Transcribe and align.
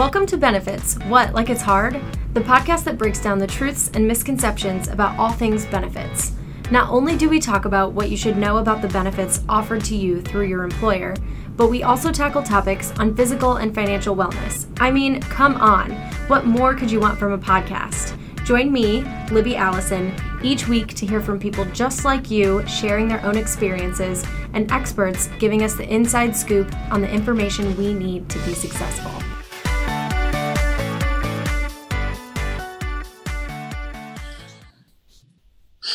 Welcome 0.00 0.24
to 0.28 0.38
Benefits 0.38 0.94
What, 1.08 1.34
Like 1.34 1.50
It's 1.50 1.60
Hard? 1.60 2.00
The 2.32 2.40
podcast 2.40 2.84
that 2.84 2.96
breaks 2.96 3.20
down 3.20 3.38
the 3.38 3.46
truths 3.46 3.90
and 3.92 4.08
misconceptions 4.08 4.88
about 4.88 5.18
all 5.18 5.30
things 5.30 5.66
benefits. 5.66 6.32
Not 6.70 6.88
only 6.88 7.18
do 7.18 7.28
we 7.28 7.38
talk 7.38 7.66
about 7.66 7.92
what 7.92 8.08
you 8.08 8.16
should 8.16 8.38
know 8.38 8.56
about 8.56 8.80
the 8.80 8.88
benefits 8.88 9.42
offered 9.46 9.84
to 9.84 9.94
you 9.94 10.22
through 10.22 10.46
your 10.46 10.64
employer, 10.64 11.14
but 11.54 11.68
we 11.68 11.82
also 11.82 12.10
tackle 12.10 12.42
topics 12.42 12.92
on 12.92 13.14
physical 13.14 13.56
and 13.56 13.74
financial 13.74 14.16
wellness. 14.16 14.66
I 14.80 14.90
mean, 14.90 15.20
come 15.20 15.56
on, 15.56 15.90
what 16.28 16.46
more 16.46 16.74
could 16.74 16.90
you 16.90 16.98
want 16.98 17.18
from 17.18 17.32
a 17.32 17.38
podcast? 17.38 18.16
Join 18.46 18.72
me, 18.72 19.04
Libby 19.30 19.54
Allison, 19.54 20.14
each 20.42 20.66
week 20.66 20.94
to 20.94 21.04
hear 21.04 21.20
from 21.20 21.38
people 21.38 21.66
just 21.74 22.06
like 22.06 22.30
you 22.30 22.66
sharing 22.66 23.06
their 23.06 23.22
own 23.22 23.36
experiences 23.36 24.24
and 24.54 24.72
experts 24.72 25.28
giving 25.38 25.62
us 25.62 25.74
the 25.74 25.86
inside 25.92 26.34
scoop 26.34 26.74
on 26.90 27.02
the 27.02 27.10
information 27.10 27.76
we 27.76 27.92
need 27.92 28.30
to 28.30 28.38
be 28.46 28.54
successful. 28.54 29.12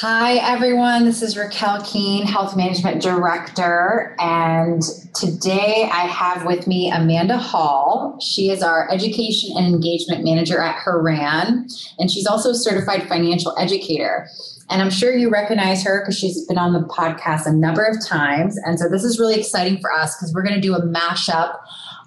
Hi, 0.08 0.36
everyone. 0.36 1.04
This 1.04 1.24
is 1.24 1.36
Raquel 1.36 1.82
Keene, 1.82 2.28
Health 2.28 2.56
Management 2.56 3.02
Director. 3.02 4.16
And 4.20 4.84
today 5.16 5.90
I 5.92 6.02
have 6.02 6.46
with 6.46 6.68
me 6.68 6.92
Amanda 6.92 7.40
Hall. 7.40 8.20
She 8.22 8.52
is 8.52 8.62
our 8.62 8.88
Education 8.92 9.58
and 9.58 9.66
Engagement 9.66 10.24
Manager 10.24 10.62
at 10.62 10.76
Horan, 10.76 11.68
and 11.98 12.12
she's 12.12 12.28
also 12.28 12.52
a 12.52 12.54
certified 12.54 13.10
financial 13.10 13.58
educator. 13.58 14.28
And 14.70 14.80
I'm 14.80 14.92
sure 14.92 15.12
you 15.12 15.32
recognize 15.32 15.84
her 15.84 16.02
because 16.02 16.20
she's 16.20 16.46
been 16.46 16.60
on 16.60 16.74
the 16.74 16.82
podcast 16.82 17.48
a 17.48 17.52
number 17.52 17.84
of 17.84 17.98
times. 18.06 18.60
And 18.64 18.78
so 18.78 18.88
this 18.88 19.04
is 19.04 19.18
really 19.18 19.40
exciting 19.40 19.80
for 19.80 19.92
us 19.92 20.16
because 20.16 20.36
we're 20.36 20.44
going 20.44 20.54
to 20.54 20.62
do 20.62 20.76
a 20.76 20.84
mashup. 20.84 21.56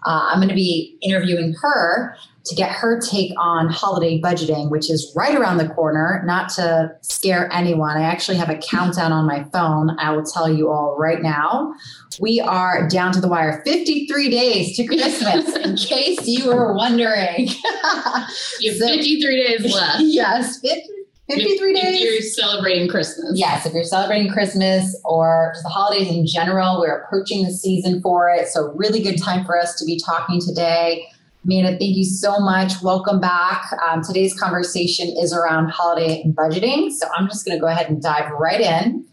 Uh, 0.06 0.28
I'm 0.30 0.38
going 0.38 0.50
to 0.50 0.54
be 0.54 0.96
interviewing 1.02 1.52
her 1.62 2.14
to 2.48 2.54
get 2.54 2.70
her 2.70 3.00
take 3.00 3.32
on 3.38 3.68
holiday 3.68 4.20
budgeting, 4.20 4.70
which 4.70 4.90
is 4.90 5.12
right 5.14 5.36
around 5.36 5.58
the 5.58 5.68
corner. 5.68 6.22
Not 6.26 6.48
to 6.50 6.90
scare 7.02 7.52
anyone, 7.52 7.96
I 7.96 8.02
actually 8.02 8.38
have 8.38 8.48
a 8.48 8.56
countdown 8.56 9.12
on 9.12 9.26
my 9.26 9.44
phone. 9.52 9.98
I 9.98 10.10
will 10.10 10.24
tell 10.24 10.50
you 10.52 10.70
all 10.70 10.96
right 10.98 11.22
now. 11.22 11.74
We 12.20 12.40
are 12.40 12.88
down 12.88 13.12
to 13.12 13.20
the 13.20 13.28
wire 13.28 13.62
53 13.64 14.30
days 14.30 14.76
to 14.76 14.86
Christmas, 14.86 15.54
in 15.64 15.76
case 15.76 16.26
you 16.26 16.48
were 16.48 16.74
wondering. 16.74 17.48
you 18.60 18.70
have 18.72 18.78
so, 18.78 18.88
53 18.88 19.46
days 19.46 19.74
left. 19.74 20.00
Yes, 20.00 20.58
50, 20.60 20.82
53 21.28 21.70
if, 21.70 21.82
days. 21.82 21.94
If 21.94 22.00
you're 22.00 22.22
celebrating 22.22 22.88
Christmas. 22.88 23.32
Yes, 23.34 23.66
if 23.66 23.74
you're 23.74 23.84
celebrating 23.84 24.32
Christmas 24.32 24.98
or 25.04 25.52
just 25.54 25.64
the 25.64 25.68
holidays 25.68 26.08
in 26.08 26.26
general, 26.26 26.80
we're 26.80 26.96
approaching 26.96 27.44
the 27.44 27.52
season 27.52 28.00
for 28.00 28.30
it. 28.30 28.48
So, 28.48 28.72
really 28.74 29.02
good 29.02 29.22
time 29.22 29.44
for 29.44 29.60
us 29.60 29.78
to 29.78 29.84
be 29.84 30.00
talking 30.04 30.40
today. 30.40 31.06
Amanda, 31.48 31.78
thank 31.78 31.96
you 31.96 32.04
so 32.04 32.38
much. 32.40 32.82
Welcome 32.82 33.20
back. 33.20 33.64
Um, 33.88 34.02
today's 34.02 34.38
conversation 34.38 35.14
is 35.18 35.32
around 35.32 35.70
holiday 35.70 36.20
and 36.20 36.36
budgeting. 36.36 36.92
So, 36.92 37.08
I'm 37.16 37.26
just 37.26 37.46
going 37.46 37.56
to 37.56 37.60
go 37.60 37.68
ahead 37.68 37.88
and 37.88 38.02
dive 38.02 38.30
right 38.32 38.60
in. 38.60 39.06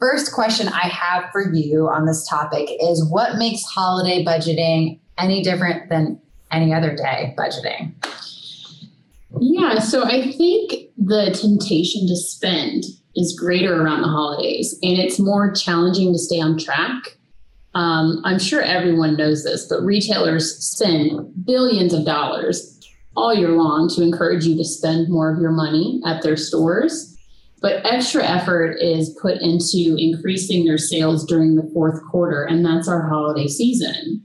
First 0.00 0.32
question 0.32 0.68
I 0.68 0.88
have 0.88 1.30
for 1.32 1.52
you 1.52 1.86
on 1.86 2.06
this 2.06 2.26
topic 2.26 2.70
is 2.80 3.06
what 3.10 3.36
makes 3.36 3.62
holiday 3.64 4.24
budgeting 4.24 4.98
any 5.18 5.42
different 5.42 5.90
than 5.90 6.18
any 6.50 6.72
other 6.72 6.96
day 6.96 7.34
budgeting? 7.36 7.92
Yeah, 9.38 9.78
so 9.78 10.02
I 10.04 10.32
think 10.32 10.88
the 10.96 11.30
temptation 11.38 12.06
to 12.08 12.16
spend 12.16 12.84
is 13.14 13.38
greater 13.38 13.82
around 13.82 14.00
the 14.00 14.08
holidays 14.08 14.78
and 14.82 14.98
it's 14.98 15.18
more 15.18 15.52
challenging 15.52 16.14
to 16.14 16.18
stay 16.18 16.40
on 16.40 16.58
track. 16.58 17.18
Um, 17.76 18.22
I'm 18.24 18.38
sure 18.38 18.62
everyone 18.62 19.16
knows 19.16 19.44
this, 19.44 19.66
but 19.68 19.82
retailers 19.82 20.56
spend 20.64 21.44
billions 21.44 21.92
of 21.92 22.06
dollars 22.06 22.80
all 23.14 23.34
year 23.34 23.50
long 23.50 23.90
to 23.90 24.02
encourage 24.02 24.46
you 24.46 24.56
to 24.56 24.64
spend 24.64 25.10
more 25.10 25.30
of 25.30 25.38
your 25.38 25.50
money 25.50 26.00
at 26.06 26.22
their 26.22 26.38
stores. 26.38 27.14
But 27.60 27.84
extra 27.84 28.24
effort 28.24 28.78
is 28.80 29.18
put 29.20 29.42
into 29.42 29.94
increasing 29.98 30.64
their 30.64 30.78
sales 30.78 31.26
during 31.26 31.56
the 31.56 31.70
fourth 31.74 32.02
quarter, 32.10 32.44
and 32.44 32.64
that's 32.64 32.88
our 32.88 33.06
holiday 33.06 33.46
season. 33.46 34.24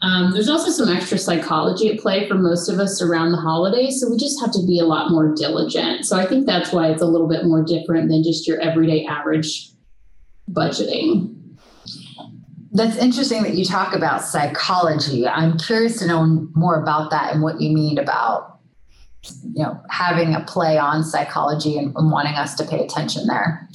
Um, 0.00 0.30
there's 0.32 0.48
also 0.48 0.70
some 0.70 0.94
extra 0.94 1.18
psychology 1.18 1.90
at 1.90 1.98
play 1.98 2.28
for 2.28 2.36
most 2.36 2.68
of 2.68 2.78
us 2.78 3.02
around 3.02 3.32
the 3.32 3.38
holidays. 3.38 4.00
So 4.00 4.08
we 4.08 4.16
just 4.16 4.40
have 4.40 4.52
to 4.52 4.64
be 4.64 4.78
a 4.78 4.84
lot 4.84 5.10
more 5.10 5.34
diligent. 5.34 6.06
So 6.06 6.16
I 6.16 6.26
think 6.26 6.46
that's 6.46 6.72
why 6.72 6.90
it's 6.90 7.02
a 7.02 7.06
little 7.06 7.28
bit 7.28 7.44
more 7.44 7.64
different 7.64 8.08
than 8.08 8.22
just 8.22 8.46
your 8.46 8.60
everyday 8.60 9.04
average 9.04 9.72
budgeting. 10.52 11.37
That's 12.78 12.96
interesting 12.96 13.42
that 13.42 13.54
you 13.54 13.64
talk 13.64 13.92
about 13.92 14.22
psychology. 14.22 15.26
I'm 15.26 15.58
curious 15.58 15.98
to 15.98 16.06
know 16.06 16.48
more 16.54 16.80
about 16.80 17.10
that 17.10 17.32
and 17.32 17.42
what 17.42 17.60
you 17.60 17.70
mean 17.74 17.98
about 17.98 18.60
you 19.52 19.64
know 19.64 19.80
having 19.90 20.32
a 20.32 20.44
play 20.44 20.78
on 20.78 21.02
psychology 21.02 21.76
and, 21.76 21.92
and 21.96 22.12
wanting 22.12 22.34
us 22.34 22.54
to 22.54 22.64
pay 22.64 22.84
attention 22.84 23.26
there. 23.26 23.68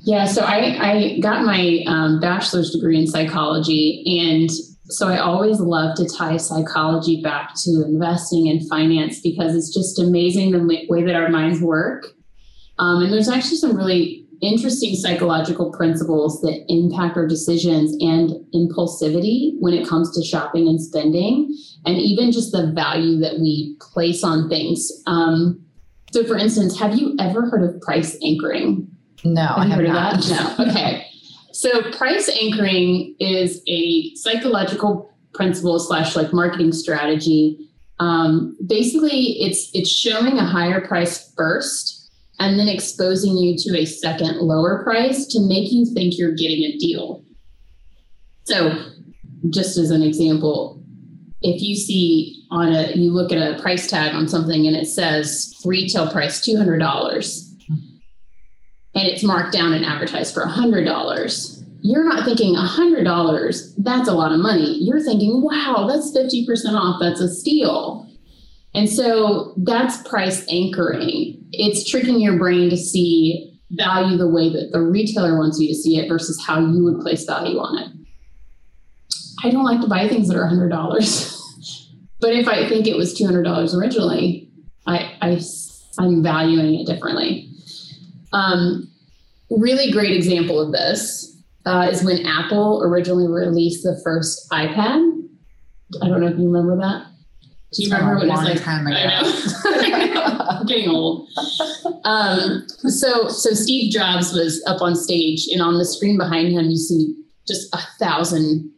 Yeah, 0.00 0.24
so 0.24 0.42
I, 0.42 0.56
I 0.80 1.20
got 1.20 1.44
my 1.44 1.84
um, 1.86 2.20
bachelor's 2.20 2.70
degree 2.70 2.98
in 2.98 3.06
psychology, 3.06 4.02
and 4.18 4.50
so 4.86 5.08
I 5.08 5.18
always 5.18 5.60
love 5.60 5.94
to 5.96 6.08
tie 6.08 6.38
psychology 6.38 7.20
back 7.20 7.54
to 7.64 7.84
investing 7.84 8.48
and 8.48 8.66
finance 8.66 9.20
because 9.20 9.54
it's 9.54 9.72
just 9.72 9.98
amazing 9.98 10.52
the 10.52 10.86
way 10.88 11.02
that 11.04 11.14
our 11.14 11.28
minds 11.28 11.60
work. 11.60 12.06
Um, 12.78 13.02
and 13.02 13.12
there's 13.12 13.28
actually 13.28 13.58
some 13.58 13.76
really 13.76 14.21
interesting 14.42 14.94
psychological 14.94 15.72
principles 15.72 16.40
that 16.42 16.64
impact 16.68 17.16
our 17.16 17.26
decisions 17.26 17.92
and 18.00 18.30
impulsivity 18.54 19.54
when 19.60 19.72
it 19.72 19.88
comes 19.88 20.14
to 20.14 20.24
shopping 20.24 20.68
and 20.68 20.80
spending, 20.80 21.56
and 21.86 21.98
even 21.98 22.32
just 22.32 22.52
the 22.52 22.72
value 22.72 23.18
that 23.20 23.38
we 23.38 23.76
place 23.80 24.22
on 24.22 24.48
things. 24.48 24.90
Um, 25.06 25.64
so, 26.12 26.24
for 26.24 26.36
instance, 26.36 26.78
have 26.78 26.96
you 26.96 27.16
ever 27.18 27.48
heard 27.48 27.62
of 27.62 27.80
price 27.80 28.18
anchoring? 28.22 28.88
No, 29.24 29.46
have 29.46 29.58
I 29.58 29.66
have 29.66 29.78
heard 29.78 29.88
not. 29.88 30.14
of 30.18 30.28
that? 30.28 30.58
No. 30.58 30.66
Okay. 30.66 31.06
So 31.52 31.92
price 31.92 32.28
anchoring 32.40 33.14
is 33.20 33.62
a 33.68 34.14
psychological 34.16 35.14
principle 35.32 35.78
slash 35.78 36.16
like 36.16 36.32
marketing 36.32 36.72
strategy. 36.72 37.68
Um, 38.00 38.56
basically, 38.66 39.40
it's 39.40 39.70
it's 39.74 39.90
showing 39.90 40.38
a 40.38 40.44
higher 40.44 40.80
price 40.80 41.32
first 41.36 42.01
and 42.38 42.58
then 42.58 42.68
exposing 42.68 43.36
you 43.36 43.56
to 43.56 43.78
a 43.78 43.84
second 43.84 44.38
lower 44.38 44.82
price 44.82 45.26
to 45.26 45.40
make 45.40 45.70
you 45.70 45.86
think 45.86 46.18
you're 46.18 46.32
getting 46.32 46.64
a 46.64 46.76
deal. 46.76 47.24
So, 48.44 48.90
just 49.50 49.76
as 49.76 49.90
an 49.90 50.02
example, 50.02 50.82
if 51.42 51.60
you 51.62 51.74
see 51.74 52.44
on 52.50 52.72
a 52.72 52.92
you 52.92 53.10
look 53.12 53.32
at 53.32 53.38
a 53.38 53.60
price 53.60 53.88
tag 53.88 54.14
on 54.14 54.28
something 54.28 54.66
and 54.66 54.76
it 54.76 54.86
says 54.86 55.54
retail 55.64 56.10
price 56.10 56.40
$200 56.40 57.48
and 58.94 59.08
it's 59.08 59.24
marked 59.24 59.52
down 59.52 59.72
and 59.72 59.84
advertised 59.84 60.34
for 60.34 60.44
$100, 60.44 61.64
you're 61.80 62.04
not 62.04 62.24
thinking 62.24 62.54
$100, 62.54 63.74
that's 63.78 64.08
a 64.08 64.14
lot 64.14 64.32
of 64.32 64.38
money. 64.38 64.78
You're 64.80 65.00
thinking, 65.00 65.42
wow, 65.42 65.86
that's 65.88 66.16
50% 66.16 66.74
off, 66.74 67.00
that's 67.00 67.20
a 67.20 67.28
steal. 67.28 68.01
And 68.74 68.88
so 68.88 69.54
that's 69.58 70.06
price 70.08 70.46
anchoring. 70.50 71.44
It's 71.52 71.88
tricking 71.88 72.20
your 72.20 72.38
brain 72.38 72.70
to 72.70 72.76
see 72.76 73.58
value 73.70 74.16
the 74.16 74.28
way 74.28 74.50
that 74.52 74.70
the 74.72 74.80
retailer 74.80 75.38
wants 75.38 75.60
you 75.60 75.68
to 75.68 75.74
see 75.74 75.98
it 75.98 76.08
versus 76.08 76.42
how 76.46 76.60
you 76.60 76.84
would 76.84 77.00
place 77.00 77.24
value 77.24 77.58
on 77.58 77.78
it. 77.78 77.88
I 79.44 79.50
don't 79.50 79.64
like 79.64 79.80
to 79.80 79.88
buy 79.88 80.08
things 80.08 80.28
that 80.28 80.36
are 80.36 80.48
$100. 80.48 81.90
but 82.20 82.32
if 82.32 82.48
I 82.48 82.68
think 82.68 82.86
it 82.86 82.96
was 82.96 83.18
$200 83.18 83.74
originally, 83.74 84.48
I, 84.86 85.16
I, 85.20 85.40
I'm 85.98 86.22
valuing 86.22 86.80
it 86.80 86.86
differently. 86.86 87.50
Um, 88.32 88.90
really 89.50 89.90
great 89.90 90.16
example 90.16 90.60
of 90.60 90.72
this 90.72 91.36
uh, 91.66 91.88
is 91.90 92.02
when 92.02 92.24
Apple 92.26 92.82
originally 92.82 93.28
released 93.28 93.82
the 93.82 94.00
first 94.02 94.48
iPad. 94.50 95.28
I 96.02 96.08
don't 96.08 96.20
know 96.20 96.28
if 96.28 96.38
you 96.38 96.50
remember 96.50 96.76
that. 96.78 97.11
Do 97.72 97.82
you 97.82 97.90
remember 97.90 98.18
when 98.18 98.28
it 98.28 98.30
was 98.30 98.44
like? 98.44 98.62
Time 98.62 98.86
ago. 98.86 98.96
I 98.96 100.06
know. 100.06 100.22
I'm 100.22 100.66
getting 100.66 100.90
old. 100.90 101.28
Um, 102.04 102.66
so, 102.68 103.28
so 103.28 103.50
Steve 103.54 103.90
Jobs 103.90 104.32
was 104.32 104.62
up 104.66 104.82
on 104.82 104.94
stage, 104.94 105.48
and 105.50 105.62
on 105.62 105.78
the 105.78 105.84
screen 105.84 106.18
behind 106.18 106.52
him, 106.52 106.68
you 106.68 106.76
see 106.76 107.14
just 107.48 107.74
a 107.74 107.78
thousand, 107.98 108.70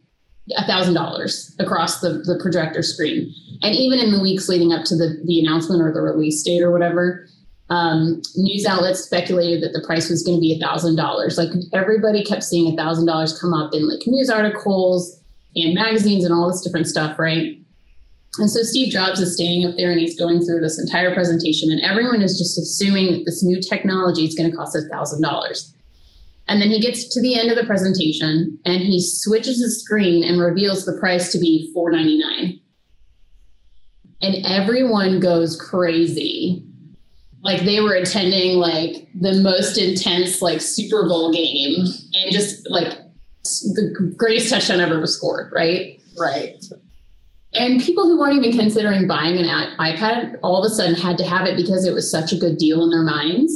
a 0.57 0.65
thousand 0.65 0.93
dollars 0.93 1.53
across 1.59 1.99
the 1.99 2.09
the 2.09 2.39
projector 2.41 2.81
screen. 2.81 3.33
And 3.61 3.75
even 3.75 3.99
in 3.99 4.11
the 4.11 4.21
weeks 4.21 4.47
leading 4.47 4.71
up 4.71 4.85
to 4.85 4.95
the 4.95 5.21
the 5.25 5.41
announcement 5.41 5.81
or 5.81 5.91
the 5.93 6.01
release 6.01 6.41
date 6.41 6.61
or 6.61 6.71
whatever, 6.71 7.27
um, 7.69 8.21
news 8.35 8.65
outlets 8.65 9.01
speculated 9.01 9.61
that 9.61 9.73
the 9.73 9.85
price 9.85 10.09
was 10.09 10.23
going 10.23 10.37
to 10.37 10.41
be 10.41 10.53
a 10.53 10.59
thousand 10.65 10.95
dollars. 10.95 11.37
Like 11.37 11.49
everybody 11.73 12.23
kept 12.23 12.43
seeing 12.43 12.71
a 12.71 12.77
thousand 12.77 13.07
dollars 13.07 13.37
come 13.39 13.53
up 13.53 13.73
in 13.73 13.89
like 13.89 14.07
news 14.07 14.29
articles 14.29 15.19
and 15.55 15.73
magazines 15.73 16.23
and 16.23 16.33
all 16.33 16.49
this 16.49 16.61
different 16.61 16.87
stuff, 16.87 17.19
right? 17.19 17.59
And 18.37 18.49
so 18.49 18.63
Steve 18.63 18.91
Jobs 18.91 19.19
is 19.19 19.33
standing 19.33 19.65
up 19.65 19.75
there 19.77 19.91
and 19.91 19.99
he's 19.99 20.19
going 20.19 20.43
through 20.43 20.59
this 20.59 20.79
entire 20.79 21.13
presentation, 21.13 21.71
and 21.71 21.81
everyone 21.81 22.21
is 22.21 22.37
just 22.37 22.57
assuming 22.57 23.13
that 23.13 23.23
this 23.25 23.43
new 23.43 23.61
technology 23.61 24.25
is 24.25 24.35
going 24.35 24.51
to 24.51 24.55
cost 24.57 24.75
a 24.75 24.81
thousand 24.91 25.21
dollars. 25.21 25.73
And 26.47 26.61
then 26.61 26.69
he 26.69 26.79
gets 26.79 27.07
to 27.07 27.21
the 27.21 27.39
end 27.39 27.49
of 27.49 27.57
the 27.57 27.65
presentation 27.65 28.59
and 28.65 28.81
he 28.81 29.01
switches 29.01 29.59
his 29.59 29.81
screen 29.83 30.23
and 30.23 30.39
reveals 30.39 30.85
the 30.85 30.97
price 30.99 31.31
to 31.31 31.39
be 31.39 31.71
four 31.73 31.91
ninety 31.91 32.19
nine. 32.19 32.59
and 34.21 34.45
everyone 34.45 35.19
goes 35.19 35.59
crazy. 35.59 36.63
Like 37.41 37.61
they 37.61 37.79
were 37.81 37.93
attending 37.95 38.57
like 38.57 39.07
the 39.19 39.39
most 39.41 39.77
intense 39.77 40.41
like 40.41 40.61
Super 40.61 41.07
Bowl 41.07 41.31
game 41.31 41.85
and 42.13 42.31
just 42.31 42.69
like 42.69 42.97
the 43.43 44.13
greatest 44.17 44.49
touchdown 44.49 44.79
ever 44.81 44.99
was 44.99 45.15
scored, 45.15 45.51
right? 45.53 45.99
Right. 46.19 46.63
And 47.55 47.81
people 47.81 48.03
who 48.05 48.19
weren't 48.19 48.35
even 48.35 48.57
considering 48.57 49.07
buying 49.07 49.37
an 49.37 49.45
iPad 49.77 50.37
all 50.43 50.63
of 50.63 50.69
a 50.69 50.73
sudden 50.73 50.95
had 50.95 51.17
to 51.19 51.23
have 51.23 51.47
it 51.47 51.55
because 51.55 51.85
it 51.85 51.93
was 51.93 52.09
such 52.09 52.33
a 52.33 52.37
good 52.37 52.57
deal 52.57 52.83
in 52.83 52.89
their 52.89 53.03
minds. 53.03 53.53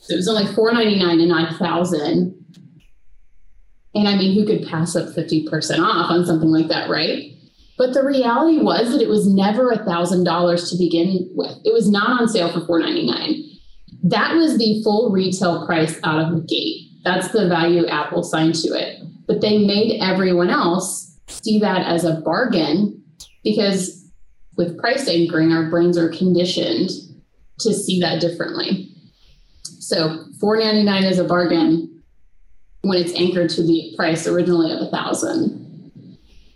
So 0.00 0.14
it 0.14 0.16
was 0.16 0.28
only 0.28 0.46
four 0.54 0.72
ninety 0.72 0.98
nine 0.98 1.20
and 1.20 1.28
nine 1.28 1.54
thousand. 1.54 2.36
And 3.94 4.08
I 4.08 4.16
mean, 4.16 4.34
who 4.34 4.46
could 4.46 4.68
pass 4.68 4.94
up 4.94 5.14
fifty 5.14 5.48
percent 5.48 5.80
off 5.82 6.10
on 6.10 6.26
something 6.26 6.50
like 6.50 6.68
that, 6.68 6.90
right? 6.90 7.32
But 7.78 7.94
the 7.94 8.04
reality 8.04 8.58
was 8.58 8.92
that 8.92 9.00
it 9.00 9.08
was 9.08 9.26
never 9.26 9.70
a 9.70 9.84
thousand 9.84 10.24
dollars 10.24 10.70
to 10.70 10.76
begin 10.76 11.30
with. 11.34 11.56
It 11.64 11.72
was 11.72 11.90
not 11.90 12.20
on 12.20 12.28
sale 12.28 12.52
for 12.52 12.64
four 12.66 12.78
ninety 12.78 13.06
nine. 13.06 13.44
That 14.02 14.34
was 14.34 14.58
the 14.58 14.82
full 14.82 15.10
retail 15.10 15.66
price 15.66 15.98
out 16.04 16.20
of 16.20 16.34
the 16.34 16.42
gate. 16.42 16.88
That's 17.04 17.28
the 17.28 17.48
value 17.48 17.86
Apple 17.86 18.22
signed 18.22 18.54
to 18.56 18.68
it. 18.68 18.98
But 19.26 19.40
they 19.40 19.64
made 19.64 20.00
everyone 20.02 20.50
else 20.50 21.18
see 21.26 21.58
that 21.60 21.86
as 21.86 22.04
a 22.04 22.20
bargain 22.20 23.02
because 23.42 24.06
with 24.56 24.78
price 24.78 25.08
anchoring, 25.08 25.52
our 25.52 25.70
brains 25.70 25.96
are 25.96 26.08
conditioned 26.08 26.90
to 27.60 27.74
see 27.74 28.00
that 28.00 28.20
differently. 28.20 28.88
So 29.62 30.24
$4.99 30.42 31.10
is 31.10 31.18
a 31.18 31.24
bargain 31.24 32.02
when 32.82 32.98
it's 32.98 33.14
anchored 33.14 33.50
to 33.50 33.62
the 33.62 33.92
price 33.96 34.26
originally 34.26 34.72
of 34.72 34.80
a 34.80 34.90
thousand. 34.90 35.58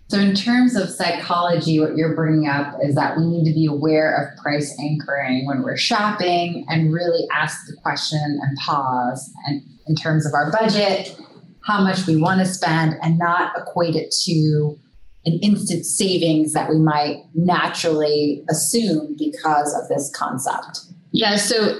So, 0.09 0.19
in 0.19 0.35
terms 0.35 0.77
of 0.77 0.91
psychology, 0.91 1.81
what 1.81 1.97
you're 1.97 2.15
bringing 2.15 2.47
up 2.47 2.77
is 2.83 2.95
that 2.95 3.17
we 3.17 3.25
need 3.25 3.45
to 3.47 3.55
be 3.55 3.67
aware 3.67 4.15
of 4.15 4.39
price 4.41 4.79
anchoring 4.79 5.47
when 5.47 5.63
we're 5.63 5.79
shopping 5.79 6.67
and 6.69 6.93
really 6.93 7.27
ask 7.33 7.67
the 7.67 7.75
question 7.83 8.21
and 8.21 8.57
pause 8.59 9.33
and 9.47 9.63
in 9.87 9.95
terms 9.95 10.27
of 10.27 10.35
our 10.35 10.51
budget, 10.51 11.19
how 11.63 11.83
much 11.83 12.07
we 12.07 12.17
want 12.17 12.41
to 12.41 12.47
spend, 12.47 12.97
and 13.03 13.19
not 13.19 13.53
equate 13.59 13.95
it 13.95 14.15
to 14.25 14.79
an 15.27 15.39
instant 15.43 15.87
savings 15.87 16.53
that 16.53 16.69
we 16.69 16.79
might 16.79 17.25
naturally 17.35 18.45
assume 18.51 19.17
because 19.19 19.75
of 19.75 19.89
this 19.89 20.11
concept. 20.15 20.81
Yeah, 21.13 21.37
so 21.37 21.79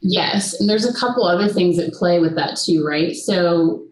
yes, 0.00 0.58
and 0.58 0.68
there's 0.68 0.86
a 0.86 0.98
couple 0.98 1.24
other 1.24 1.48
things 1.48 1.76
that 1.76 1.92
play 1.92 2.18
with 2.18 2.34
that 2.36 2.56
too, 2.56 2.84
right? 2.86 3.14
So 3.14 3.84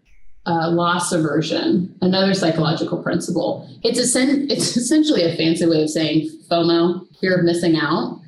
uh, 0.46 0.70
loss 0.70 1.12
aversion, 1.12 1.94
another 2.00 2.34
psychological 2.34 3.02
principle. 3.02 3.68
It's 3.82 3.98
it's 3.98 4.76
essentially 4.76 5.22
a 5.22 5.36
fancy 5.36 5.66
way 5.66 5.82
of 5.82 5.90
saying 5.90 6.30
FOMO, 6.50 7.06
fear 7.20 7.38
of 7.38 7.44
missing 7.44 7.76
out. 7.76 8.20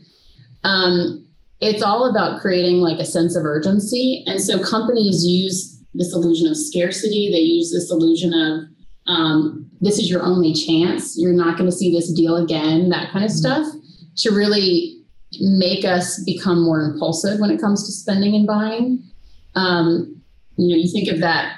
Um, 0.65 1.27
it's 1.61 1.83
all 1.83 2.09
about 2.09 2.41
creating 2.41 2.77
like 2.77 2.99
a 2.99 3.05
sense 3.05 3.35
of 3.37 3.45
urgency, 3.45 4.25
and 4.27 4.41
so 4.41 4.63
companies 4.63 5.25
use 5.25 5.81
this 5.95 6.13
illusion 6.15 6.49
of 6.49 6.57
scarcity. 6.57 7.31
They 7.33 7.39
use 7.39 7.73
this 7.73 7.91
illusion 7.91 8.33
of 8.33 8.65
um, 9.07 9.62
this 9.83 9.99
is 9.99 10.09
your 10.09 10.23
only 10.23 10.55
chance. 10.55 11.19
You're 11.19 11.33
not 11.33 11.59
going 11.59 11.69
to 11.69 11.77
see 11.77 11.93
this 11.93 12.11
deal 12.13 12.37
again, 12.37 12.89
that 12.89 13.11
kind 13.11 13.25
of 13.25 13.31
mm-hmm. 13.31 13.39
stuff, 13.39 13.67
to 14.19 14.31
really 14.31 15.03
make 15.41 15.85
us 15.85 16.23
become 16.25 16.63
more 16.63 16.81
impulsive 16.81 17.41
when 17.41 17.51
it 17.51 17.61
comes 17.61 17.85
to 17.85 17.93
spending 17.93 18.35
and 18.35 18.47
buying. 18.47 19.03
Um, 19.55 20.23
you 20.57 20.69
know, 20.69 20.77
you 20.77 20.91
think 20.91 21.09
of 21.09 21.21
that 21.21 21.57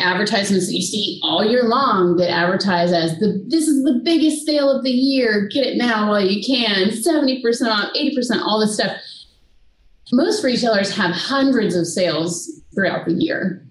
advertisements 0.00 0.66
that 0.66 0.74
you 0.74 0.82
see 0.82 1.20
all 1.22 1.44
year 1.44 1.64
long 1.64 2.16
that 2.16 2.28
advertise 2.28 2.92
as 2.92 3.18
the 3.20 3.44
this 3.46 3.68
is 3.68 3.84
the 3.84 4.00
biggest 4.04 4.44
sale 4.44 4.68
of 4.68 4.82
the 4.82 4.90
year. 4.90 5.48
Get 5.52 5.66
it 5.66 5.76
now 5.76 6.10
while 6.10 6.24
you 6.24 6.44
can. 6.44 6.88
70% 6.88 7.42
off, 7.68 7.92
80%, 7.94 8.40
all 8.42 8.58
this 8.58 8.74
stuff. 8.74 8.96
Most 10.12 10.42
retailers 10.42 10.94
have 10.96 11.12
hundreds 11.12 11.76
of 11.76 11.86
sales 11.86 12.50
throughout 12.74 13.06
the 13.06 13.14
year. 13.14 13.65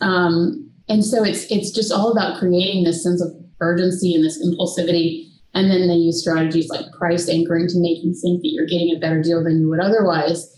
Um, 0.00 0.70
and 0.88 1.04
so 1.04 1.24
it's 1.24 1.50
it's 1.50 1.70
just 1.70 1.92
all 1.92 2.12
about 2.12 2.38
creating 2.38 2.84
this 2.84 3.02
sense 3.02 3.20
of 3.20 3.32
urgency 3.60 4.14
and 4.14 4.24
this 4.24 4.44
impulsivity. 4.44 5.28
And 5.54 5.70
then 5.70 5.88
they 5.88 5.94
use 5.94 6.20
strategies 6.20 6.68
like 6.68 6.92
price 6.92 7.28
anchoring 7.28 7.66
to 7.68 7.78
make 7.78 8.04
you 8.04 8.12
think 8.12 8.42
that 8.42 8.50
you're 8.52 8.66
getting 8.66 8.94
a 8.94 9.00
better 9.00 9.22
deal 9.22 9.42
than 9.42 9.60
you 9.60 9.68
would 9.70 9.80
otherwise. 9.80 10.52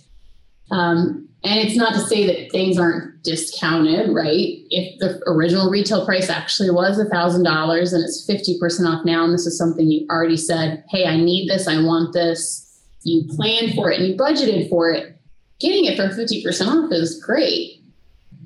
Um, 0.70 1.28
and 1.44 1.60
it's 1.60 1.76
not 1.76 1.94
to 1.94 2.00
say 2.00 2.26
that 2.26 2.50
things 2.50 2.78
aren't 2.78 3.22
discounted 3.22 4.12
right? 4.12 4.58
If 4.70 4.98
the 4.98 5.22
original 5.26 5.70
retail 5.70 6.04
price 6.04 6.28
actually 6.28 6.70
was 6.70 6.98
a 6.98 7.04
thousand 7.04 7.44
dollars 7.44 7.92
and 7.92 8.02
it's 8.02 8.28
50% 8.28 8.86
off 8.86 9.04
now 9.04 9.24
and 9.24 9.32
this 9.32 9.46
is 9.46 9.56
something 9.56 9.90
you 9.90 10.06
already 10.10 10.36
said 10.36 10.84
hey 10.88 11.06
i 11.06 11.16
need 11.16 11.48
this 11.48 11.68
i 11.68 11.80
want 11.80 12.12
this. 12.12 12.64
You 13.04 13.24
planned 13.28 13.74
for 13.74 13.90
it 13.90 14.00
and 14.00 14.08
you 14.08 14.16
budgeted 14.16 14.68
for 14.68 14.90
it. 14.90 15.16
Getting 15.60 15.84
it 15.84 15.96
for 15.96 16.08
50% 16.08 16.66
off 16.66 16.92
is 16.92 17.22
great 17.22 17.77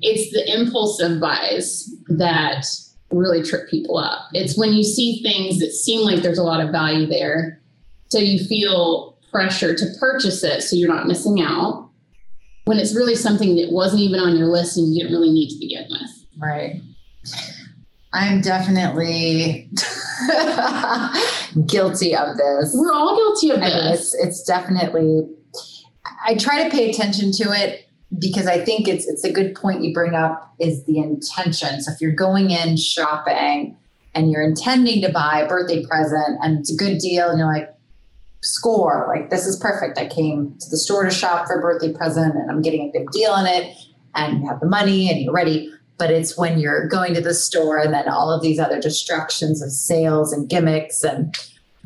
it's 0.03 0.31
the 0.31 0.53
impulsive 0.53 1.19
buys 1.19 1.89
that 2.07 2.65
really 3.09 3.41
trip 3.41 3.69
people 3.69 3.97
up. 3.97 4.27
It's 4.33 4.57
when 4.57 4.73
you 4.73 4.83
see 4.83 5.21
things 5.23 5.59
that 5.59 5.71
seem 5.71 6.05
like 6.05 6.21
there's 6.21 6.37
a 6.37 6.43
lot 6.43 6.59
of 6.59 6.71
value 6.71 7.07
there. 7.07 7.61
So 8.09 8.19
you 8.19 8.43
feel 8.45 9.17
pressure 9.31 9.73
to 9.75 9.85
purchase 9.99 10.43
it 10.43 10.61
so 10.61 10.75
you're 10.75 10.93
not 10.93 11.07
missing 11.07 11.41
out. 11.41 11.89
When 12.65 12.77
it's 12.77 12.95
really 12.95 13.15
something 13.15 13.55
that 13.57 13.71
wasn't 13.71 14.01
even 14.01 14.19
on 14.19 14.37
your 14.37 14.47
list 14.47 14.77
and 14.77 14.93
you 14.93 15.01
didn't 15.01 15.13
really 15.13 15.31
need 15.31 15.49
to 15.49 15.59
begin 15.59 15.85
with. 15.89 16.25
Right. 16.37 16.81
I'm 18.13 18.41
definitely 18.41 19.69
guilty 21.65 22.15
of 22.15 22.37
this. 22.37 22.73
We're 22.75 22.93
all 22.93 23.15
guilty 23.15 23.49
of 23.51 23.59
this. 23.59 24.13
It's, 24.13 24.25
it's 24.25 24.43
definitely, 24.43 25.27
I 26.25 26.35
try 26.35 26.63
to 26.63 26.69
pay 26.69 26.89
attention 26.89 27.31
to 27.33 27.51
it 27.51 27.89
because 28.19 28.47
I 28.47 28.63
think 28.63 28.87
it's 28.87 29.07
it's 29.07 29.23
a 29.23 29.31
good 29.31 29.55
point 29.55 29.83
you 29.83 29.93
bring 29.93 30.13
up 30.13 30.53
is 30.59 30.83
the 30.85 30.99
intention. 30.99 31.81
So 31.81 31.91
if 31.91 32.01
you're 32.01 32.11
going 32.11 32.51
in 32.51 32.77
shopping 32.77 33.77
and 34.15 34.31
you're 34.31 34.43
intending 34.43 35.01
to 35.01 35.11
buy 35.11 35.41
a 35.41 35.47
birthday 35.47 35.85
present 35.85 36.37
and 36.41 36.59
it's 36.59 36.71
a 36.71 36.75
good 36.75 36.99
deal 36.99 37.29
and 37.29 37.39
you're 37.39 37.51
like 37.51 37.69
score 38.41 39.05
like 39.07 39.29
this 39.29 39.45
is 39.45 39.55
perfect 39.57 39.97
i 39.97 40.05
came 40.05 40.53
to 40.59 40.69
the 40.69 40.77
store 40.77 41.05
to 41.05 41.11
shop 41.11 41.47
for 41.47 41.59
a 41.59 41.61
birthday 41.61 41.93
present 41.93 42.35
and 42.35 42.51
i'm 42.51 42.61
getting 42.61 42.89
a 42.89 42.91
big 42.91 43.09
deal 43.11 43.31
on 43.31 43.45
it 43.45 43.73
and 44.15 44.41
you 44.41 44.47
have 44.49 44.59
the 44.59 44.67
money 44.67 45.09
and 45.09 45.21
you're 45.21 45.33
ready 45.33 45.71
but 45.97 46.11
it's 46.11 46.37
when 46.37 46.59
you're 46.59 46.85
going 46.89 47.13
to 47.13 47.21
the 47.21 47.33
store 47.33 47.77
and 47.77 47.93
then 47.93 48.09
all 48.09 48.29
of 48.29 48.41
these 48.41 48.59
other 48.59 48.81
distractions 48.81 49.61
of 49.61 49.71
sales 49.71 50.33
and 50.33 50.49
gimmicks 50.49 51.03
and 51.03 51.37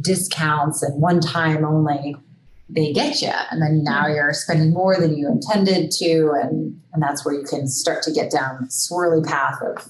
discounts 0.01 0.81
and 0.81 1.00
one 1.00 1.19
time 1.19 1.63
only 1.63 2.15
they 2.69 2.91
get 2.91 3.21
you 3.21 3.31
and 3.51 3.62
then 3.62 3.83
now 3.83 4.07
you're 4.07 4.33
spending 4.33 4.74
more 4.74 4.97
than 4.97 5.17
you 5.17 5.27
intended 5.27 5.91
to 5.91 6.31
and 6.41 6.79
and 6.93 7.03
that's 7.03 7.25
where 7.25 7.36
you 7.36 7.43
can 7.43 7.67
start 7.67 8.01
to 8.03 8.12
get 8.12 8.31
down 8.31 8.57
the 8.62 8.67
swirly 8.67 9.25
path 9.25 9.62
of 9.62 9.89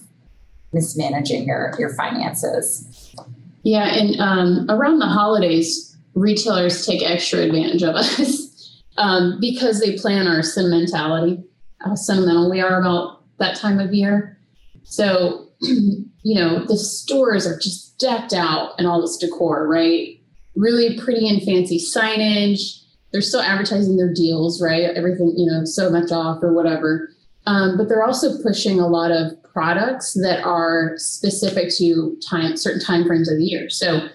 mismanaging 0.73 1.45
your 1.47 1.73
your 1.79 1.93
finances. 1.95 3.15
Yeah 3.63 3.87
and 3.87 4.19
um, 4.19 4.65
around 4.69 4.99
the 4.99 5.07
holidays 5.07 5.95
retailers 6.13 6.85
take 6.85 7.03
extra 7.03 7.39
advantage 7.39 7.83
of 7.83 7.95
us 7.95 8.81
um, 8.97 9.37
because 9.39 9.79
they 9.79 9.97
plan 9.97 10.27
our 10.27 10.43
sentimentality 10.43 11.43
how 11.81 11.95
sentimental 11.95 12.49
we 12.49 12.59
are 12.59 12.79
about 12.79 13.23
that 13.37 13.55
time 13.55 13.79
of 13.79 13.93
year. 13.93 14.39
So 14.83 15.47
you 15.61 16.35
know 16.35 16.65
the 16.65 16.77
stores 16.77 17.47
are 17.47 17.57
just 17.57 17.97
decked 17.99 18.33
out 18.33 18.73
and 18.77 18.87
all 18.87 19.01
this 19.01 19.17
decor 19.17 19.67
right 19.67 20.16
really 20.57 20.99
pretty 20.99 21.29
and 21.29 21.41
fancy 21.43 21.79
signage. 21.79 22.81
They're 23.11 23.21
still 23.21 23.41
advertising 23.41 23.97
their 23.97 24.13
deals, 24.13 24.61
right? 24.61 24.83
Everything, 24.83 25.33
you 25.37 25.45
know, 25.45 25.63
so 25.63 25.89
much 25.89 26.11
off 26.11 26.43
or 26.43 26.53
whatever. 26.53 27.09
Um, 27.45 27.77
but 27.77 27.87
they're 27.87 28.03
also 28.03 28.41
pushing 28.43 28.79
a 28.79 28.87
lot 28.87 29.11
of 29.11 29.41
products 29.43 30.13
that 30.15 30.43
are 30.43 30.93
specific 30.97 31.69
to 31.77 32.17
time 32.29 32.57
certain 32.57 32.81
time 32.81 33.05
frames 33.05 33.31
of 33.31 33.37
the 33.37 33.45
year. 33.45 33.69
So, 33.69 34.09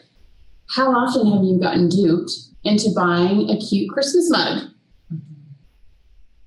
how 0.69 0.93
often 0.93 1.31
have 1.33 1.43
you 1.43 1.59
gotten 1.59 1.89
duped 1.89 2.31
into 2.65 2.91
buying 2.95 3.51
a 3.51 3.59
cute 3.59 3.91
Christmas 3.91 4.31
mug? 4.31 4.69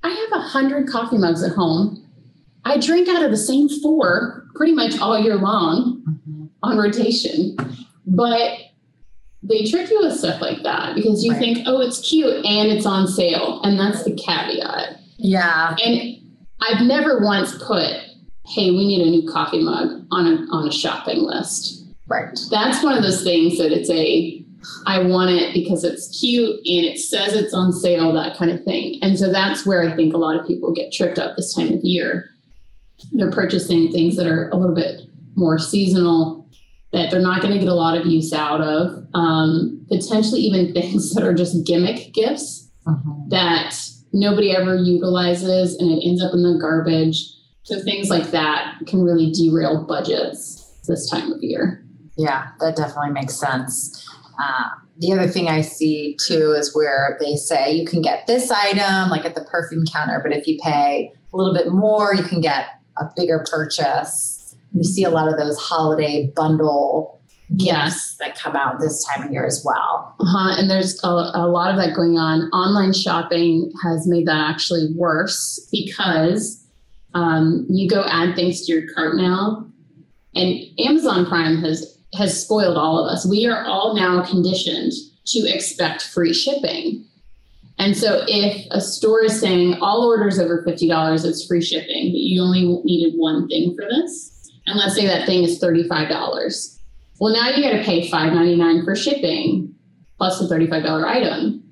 I 0.03 0.09
have 0.09 0.39
a 0.39 0.43
hundred 0.43 0.87
coffee 0.87 1.17
mugs 1.17 1.43
at 1.43 1.53
home. 1.53 2.07
I 2.63 2.77
drink 2.77 3.07
out 3.09 3.23
of 3.23 3.31
the 3.31 3.37
same 3.37 3.67
four 3.67 4.45
pretty 4.55 4.73
much 4.73 4.99
all 4.99 5.19
year 5.19 5.35
long 5.35 6.03
mm-hmm. 6.07 6.45
on 6.63 6.77
rotation. 6.77 7.57
But 8.07 8.59
they 9.47 9.65
trick 9.65 9.89
you 9.89 9.99
with 10.01 10.17
stuff 10.17 10.41
like 10.41 10.63
that 10.63 10.95
because 10.95 11.23
you 11.23 11.31
right. 11.31 11.39
think, 11.39 11.59
oh, 11.67 11.79
it's 11.81 12.07
cute 12.07 12.45
and 12.45 12.71
it's 12.71 12.85
on 12.85 13.07
sale. 13.07 13.61
And 13.63 13.79
that's 13.79 14.03
the 14.03 14.15
caveat. 14.15 14.99
Yeah. 15.17 15.75
And 15.83 16.17
I've 16.61 16.81
never 16.81 17.19
once 17.19 17.55
put, 17.63 17.93
hey, 18.47 18.71
we 18.71 18.87
need 18.87 19.05
a 19.05 19.09
new 19.09 19.31
coffee 19.31 19.63
mug 19.63 20.05
on 20.11 20.25
a 20.27 20.35
on 20.51 20.67
a 20.67 20.71
shopping 20.71 21.19
list. 21.19 21.85
Right. 22.07 22.37
That's 22.49 22.83
one 22.83 22.97
of 22.97 23.03
those 23.03 23.23
things 23.23 23.57
that 23.57 23.71
it's 23.71 23.89
a 23.89 24.43
I 24.87 24.99
want 24.99 25.29
it 25.29 25.53
because 25.53 25.83
it's 25.83 26.19
cute 26.19 26.55
and 26.57 26.85
it 26.85 26.97
says 26.97 27.33
it's 27.33 27.53
on 27.53 27.71
sale, 27.71 28.11
that 28.13 28.35
kind 28.37 28.49
of 28.49 28.63
thing. 28.63 28.97
And 29.01 29.17
so 29.17 29.31
that's 29.31 29.65
where 29.65 29.87
I 29.87 29.95
think 29.95 30.13
a 30.13 30.17
lot 30.17 30.39
of 30.39 30.47
people 30.47 30.73
get 30.73 30.91
tricked 30.91 31.19
up 31.19 31.35
this 31.35 31.53
time 31.53 31.71
of 31.73 31.83
year. 31.83 32.29
They're 33.11 33.31
purchasing 33.31 33.91
things 33.91 34.15
that 34.15 34.25
are 34.25 34.49
a 34.49 34.55
little 34.55 34.75
bit 34.75 35.01
more 35.35 35.59
seasonal 35.59 36.44
that 36.95 37.11
they're 37.11 37.19
not 37.19 37.41
going 37.41 37.53
to 37.53 37.59
get 37.59 37.67
a 37.67 37.73
lot 37.73 37.97
of 37.97 38.05
use 38.05 38.31
out 38.31 38.61
of. 38.61 39.05
Um, 39.13 39.85
potentially 39.89 40.39
even 40.39 40.73
things 40.81 41.13
that 41.13 41.23
are 41.23 41.33
just 41.33 41.65
gimmick 41.65 42.13
gifts 42.13 42.71
uh-huh. 42.87 43.13
that 43.27 43.75
nobody 44.13 44.55
ever 44.55 44.75
utilizes 44.75 45.75
and 45.75 45.91
it 45.91 46.07
ends 46.07 46.23
up 46.23 46.33
in 46.33 46.41
the 46.41 46.57
garbage. 46.59 47.21
So 47.63 47.81
things 47.81 48.09
like 48.09 48.31
that 48.31 48.77
can 48.87 49.03
really 49.03 49.31
derail 49.31 49.85
budgets 49.85 50.79
this 50.87 51.09
time 51.09 51.31
of 51.33 51.43
year. 51.43 51.83
Yeah, 52.17 52.47
that 52.59 52.77
definitely 52.77 53.11
makes 53.11 53.35
sense. 53.35 54.07
Uh, 54.41 54.69
the 54.97 55.11
other 55.11 55.27
thing 55.27 55.49
I 55.49 55.61
see 55.61 56.15
too 56.25 56.53
is 56.53 56.73
where 56.73 57.17
they 57.19 57.35
say 57.35 57.73
you 57.73 57.85
can 57.85 58.01
get 58.01 58.27
this 58.27 58.49
item 58.51 59.09
like 59.09 59.25
at 59.25 59.35
the 59.35 59.43
perfume 59.43 59.83
counter, 59.91 60.21
but 60.23 60.31
if 60.31 60.47
you 60.47 60.57
pay 60.63 61.11
a 61.33 61.37
little 61.37 61.53
bit 61.53 61.73
more, 61.73 62.15
you 62.15 62.23
can 62.23 62.39
get 62.39 62.67
a 62.97 63.09
bigger 63.17 63.45
purchase. 63.49 64.34
You 64.75 64.83
see 64.83 65.03
a 65.03 65.09
lot 65.09 65.31
of 65.31 65.37
those 65.39 65.57
holiday 65.57 66.31
bundle 66.35 67.21
gifts 67.57 68.17
that 68.17 68.37
come 68.37 68.55
out 68.55 68.79
this 68.79 69.05
time 69.05 69.27
of 69.27 69.31
year 69.31 69.45
as 69.45 69.63
well. 69.63 70.15
Uh-huh. 70.19 70.55
And 70.59 70.69
there's 70.69 71.01
a, 71.03 71.07
a 71.07 71.47
lot 71.47 71.71
of 71.71 71.77
that 71.77 71.95
going 71.95 72.17
on. 72.17 72.49
Online 72.51 72.91
shopping 72.91 73.71
has 73.83 74.07
made 74.07 74.27
that 74.27 74.49
actually 74.49 74.91
worse 74.95 75.67
because 75.71 76.65
um, 77.13 77.65
you 77.69 77.87
go 77.87 78.03
add 78.09 78.35
things 78.35 78.65
to 78.65 78.73
your 78.73 78.93
cart 78.93 79.15
now, 79.15 79.65
and 80.35 80.59
Amazon 80.79 81.25
Prime 81.25 81.57
has 81.57 81.97
has 82.13 82.41
spoiled 82.41 82.77
all 82.77 83.03
of 83.03 83.11
us. 83.11 83.25
We 83.25 83.45
are 83.45 83.65
all 83.65 83.95
now 83.95 84.23
conditioned 84.23 84.93
to 85.27 85.39
expect 85.39 86.03
free 86.03 86.33
shipping. 86.33 87.05
And 87.77 87.95
so 87.95 88.23
if 88.27 88.65
a 88.71 88.79
store 88.79 89.23
is 89.23 89.39
saying 89.39 89.75
all 89.81 90.05
orders 90.05 90.39
over 90.39 90.63
$50 90.63 91.25
it's 91.25 91.45
free 91.45 91.61
shipping, 91.61 92.11
but 92.11 92.19
you 92.19 92.41
only 92.41 92.81
needed 92.83 93.17
one 93.17 93.47
thing 93.49 93.75
for 93.75 93.85
this, 93.89 94.34
and 94.67 94.77
let's 94.77 94.95
say 94.95 95.05
that 95.05 95.25
thing 95.25 95.43
is 95.43 95.61
$35. 95.61 96.79
Well, 97.19 97.33
now 97.33 97.49
you 97.49 97.63
got 97.63 97.77
to 97.77 97.83
pay 97.83 98.09
$5.99 98.09 98.83
for 98.83 98.95
shipping 98.95 99.73
plus 100.17 100.39
the 100.39 100.53
$35 100.53 101.05
item. 101.05 101.63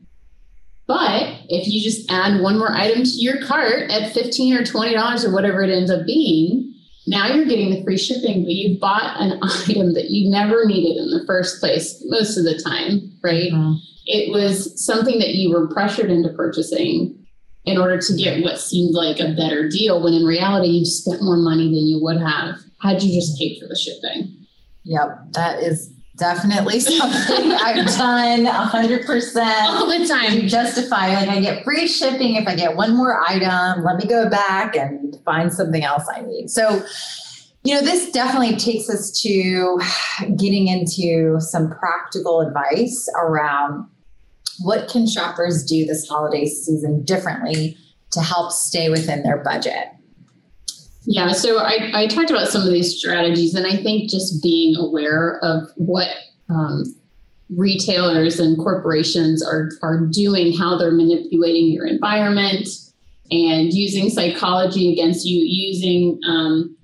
But 0.85 1.41
if 1.49 1.67
you 1.67 1.81
just 1.81 2.11
add 2.11 2.41
one 2.41 2.57
more 2.57 2.71
item 2.71 3.03
to 3.03 3.09
your 3.09 3.41
cart 3.45 3.89
at 3.89 4.13
15 4.13 4.53
or 4.53 4.63
$20 4.63 5.25
or 5.25 5.33
whatever 5.33 5.63
it 5.63 5.69
ends 5.69 5.89
up 5.89 6.05
being, 6.05 6.73
now 7.07 7.27
you're 7.27 7.45
getting 7.45 7.69
the 7.69 7.83
free 7.83 7.97
shipping, 7.97 8.43
but 8.43 8.53
you 8.53 8.77
bought 8.79 9.19
an 9.19 9.39
item 9.43 9.93
that 9.93 10.09
you 10.09 10.29
never 10.29 10.65
needed 10.65 11.01
in 11.01 11.09
the 11.09 11.25
first 11.25 11.59
place 11.59 12.01
most 12.05 12.37
of 12.37 12.43
the 12.43 12.61
time, 12.61 13.11
right? 13.23 13.51
Mm-hmm. 13.51 13.73
It 14.05 14.31
was 14.31 14.83
something 14.83 15.19
that 15.19 15.35
you 15.35 15.51
were 15.51 15.67
pressured 15.67 16.11
into 16.11 16.29
purchasing 16.29 17.17
in 17.65 17.77
order 17.77 17.97
to 17.97 18.15
get 18.15 18.43
what 18.43 18.59
seemed 18.59 18.93
like 18.93 19.19
a 19.21 19.33
better 19.33 19.69
deal, 19.69 20.03
when 20.03 20.13
in 20.13 20.25
reality, 20.25 20.67
you 20.67 20.85
spent 20.85 21.23
more 21.23 21.37
money 21.37 21.65
than 21.65 21.87
you 21.87 22.01
would 22.01 22.17
have 22.17 22.57
had 22.83 23.01
you 23.01 23.19
just 23.19 23.37
paid 23.39 23.57
for 23.59 23.67
the 23.67 23.75
shipping. 23.75 24.45
Yep, 24.83 25.31
that 25.31 25.63
is 25.63 25.87
definitely 26.17 26.79
something 26.79 27.51
I've 27.53 27.87
done 27.87 28.45
100% 28.45 29.63
all 29.63 29.87
the 29.87 30.05
time. 30.07 30.31
To 30.31 30.47
justify 30.47 31.07
like 31.15 31.29
I 31.29 31.39
get 31.39 31.63
free 31.63 31.87
shipping 31.87 32.35
if 32.35 32.47
I 32.47 32.55
get 32.55 32.75
one 32.75 32.95
more 32.95 33.23
item 33.27 33.83
let 33.83 33.97
me 33.97 34.05
go 34.05 34.29
back 34.29 34.75
and 34.75 35.17
find 35.25 35.51
something 35.51 35.83
else 35.83 36.03
I 36.13 36.21
need. 36.21 36.49
So 36.49 36.85
you 37.63 37.73
know 37.73 37.81
this 37.81 38.11
definitely 38.11 38.57
takes 38.57 38.89
us 38.89 39.09
to 39.21 39.79
getting 40.37 40.67
into 40.67 41.39
some 41.39 41.71
practical 41.71 42.41
advice 42.41 43.09
around 43.17 43.87
what 44.59 44.89
can 44.89 45.07
shoppers 45.07 45.63
do 45.63 45.85
this 45.85 46.07
holiday 46.07 46.45
season 46.45 47.03
differently 47.03 47.77
to 48.11 48.21
help 48.21 48.51
stay 48.51 48.89
within 48.89 49.23
their 49.23 49.37
budget 49.37 49.87
yeah, 51.05 51.31
so 51.31 51.59
I, 51.59 51.91
I 51.93 52.07
talked 52.07 52.29
about 52.29 52.47
some 52.47 52.61
of 52.61 52.71
these 52.71 52.97
strategies, 52.97 53.55
and 53.55 53.67
I 53.67 53.77
think 53.77 54.09
just 54.09 54.41
being 54.41 54.75
aware 54.77 55.39
of 55.43 55.69
what 55.75 56.07
um, 56.49 56.83
retailers 57.49 58.39
and 58.39 58.57
corporations 58.57 59.43
are, 59.45 59.71
are 59.81 60.05
doing, 60.05 60.57
how 60.57 60.77
they're 60.77 60.91
manipulating 60.91 61.71
your 61.71 61.85
environment, 61.85 62.67
and 63.31 63.73
using 63.73 64.09
psychology 64.09 64.93
against 64.93 65.25
you, 65.25 65.43
using 65.45 66.19
um, 66.27 66.75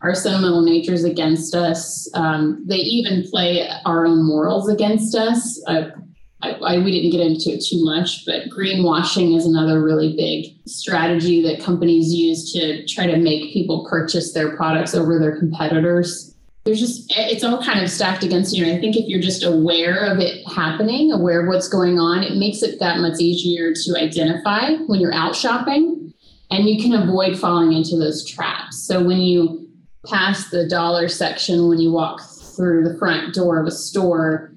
our 0.00 0.14
sentimental 0.14 0.62
natures 0.62 1.04
against 1.04 1.54
us. 1.54 2.08
Um, 2.14 2.64
they 2.66 2.76
even 2.76 3.28
play 3.28 3.68
our 3.84 4.06
own 4.06 4.24
morals 4.24 4.68
against 4.68 5.14
us. 5.14 5.62
Uh, 5.66 5.90
I, 6.40 6.50
I, 6.52 6.78
we 6.78 6.92
didn't 6.92 7.10
get 7.10 7.26
into 7.26 7.50
it 7.50 7.64
too 7.64 7.84
much, 7.84 8.24
but 8.24 8.48
greenwashing 8.48 9.36
is 9.36 9.44
another 9.44 9.82
really 9.82 10.14
big 10.16 10.56
strategy 10.68 11.42
that 11.42 11.60
companies 11.60 12.14
use 12.14 12.52
to 12.52 12.86
try 12.86 13.06
to 13.06 13.16
make 13.16 13.52
people 13.52 13.86
purchase 13.88 14.32
their 14.32 14.56
products 14.56 14.94
over 14.94 15.18
their 15.18 15.36
competitors. 15.36 16.34
There's 16.64 16.78
just, 16.78 17.12
it's 17.16 17.42
all 17.42 17.62
kind 17.62 17.82
of 17.82 17.90
stacked 17.90 18.22
against 18.22 18.56
you. 18.56 18.64
And 18.64 18.76
I 18.76 18.80
think 18.80 18.94
if 18.94 19.08
you're 19.08 19.20
just 19.20 19.42
aware 19.42 20.04
of 20.04 20.18
it 20.18 20.46
happening, 20.46 21.10
aware 21.10 21.42
of 21.42 21.48
what's 21.48 21.68
going 21.68 21.98
on, 21.98 22.22
it 22.22 22.36
makes 22.36 22.62
it 22.62 22.78
that 22.78 22.98
much 22.98 23.20
easier 23.20 23.72
to 23.72 23.96
identify 23.98 24.74
when 24.86 25.00
you're 25.00 25.14
out 25.14 25.34
shopping 25.34 26.12
and 26.50 26.68
you 26.68 26.80
can 26.80 26.92
avoid 26.94 27.38
falling 27.38 27.72
into 27.72 27.96
those 27.96 28.24
traps. 28.24 28.86
So 28.86 29.02
when 29.02 29.18
you 29.18 29.68
pass 30.06 30.50
the 30.50 30.68
dollar 30.68 31.08
section, 31.08 31.68
when 31.68 31.80
you 31.80 31.90
walk 31.90 32.20
through 32.54 32.88
the 32.88 32.98
front 32.98 33.34
door 33.34 33.60
of 33.60 33.66
a 33.66 33.70
store, 33.70 34.52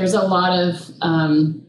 there's 0.00 0.14
a 0.14 0.22
lot 0.22 0.58
of 0.58 0.76
um, 1.02 1.62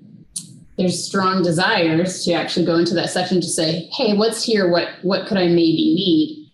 there's 0.78 1.06
strong 1.06 1.44
desires 1.44 2.24
to 2.24 2.32
actually 2.32 2.66
go 2.66 2.78
into 2.78 2.94
that 2.94 3.10
section 3.10 3.42
to 3.42 3.48
say, 3.48 3.90
hey, 3.98 4.16
what's 4.16 4.42
here? 4.42 4.72
What 4.72 4.88
what 5.02 5.28
could 5.28 5.38
I 5.38 5.48
maybe 5.48 5.94
need? 5.94 6.52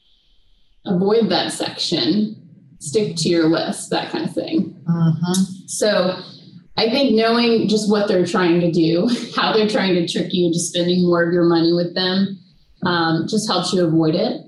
Avoid 0.87 1.29
that 1.29 1.53
section. 1.53 2.35
Stick 2.79 3.15
to 3.17 3.29
your 3.29 3.47
list, 3.47 3.91
that 3.91 4.11
kind 4.11 4.25
of 4.25 4.33
thing. 4.33 4.75
Uh-huh. 4.89 5.43
So 5.67 6.19
I 6.77 6.89
think 6.89 7.13
knowing 7.13 7.67
just 7.67 7.91
what 7.91 8.07
they're 8.07 8.25
trying 8.25 8.59
to 8.61 8.71
do, 8.71 9.07
how 9.35 9.53
they're 9.53 9.69
trying 9.69 9.93
to 9.95 10.07
trick 10.07 10.33
you 10.33 10.47
into 10.47 10.59
spending 10.59 11.05
more 11.05 11.23
of 11.23 11.31
your 11.31 11.45
money 11.45 11.73
with 11.73 11.93
them, 11.93 12.39
um, 12.85 13.27
just 13.27 13.47
helps 13.47 13.71
you 13.71 13.85
avoid 13.85 14.15
it. 14.15 14.41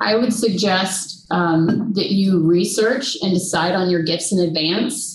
I 0.00 0.16
would 0.16 0.32
suggest 0.32 1.26
um, 1.30 1.92
that 1.94 2.10
you 2.10 2.44
research 2.44 3.16
and 3.22 3.32
decide 3.34 3.74
on 3.76 3.88
your 3.88 4.02
gifts 4.02 4.32
in 4.32 4.40
advance 4.40 5.09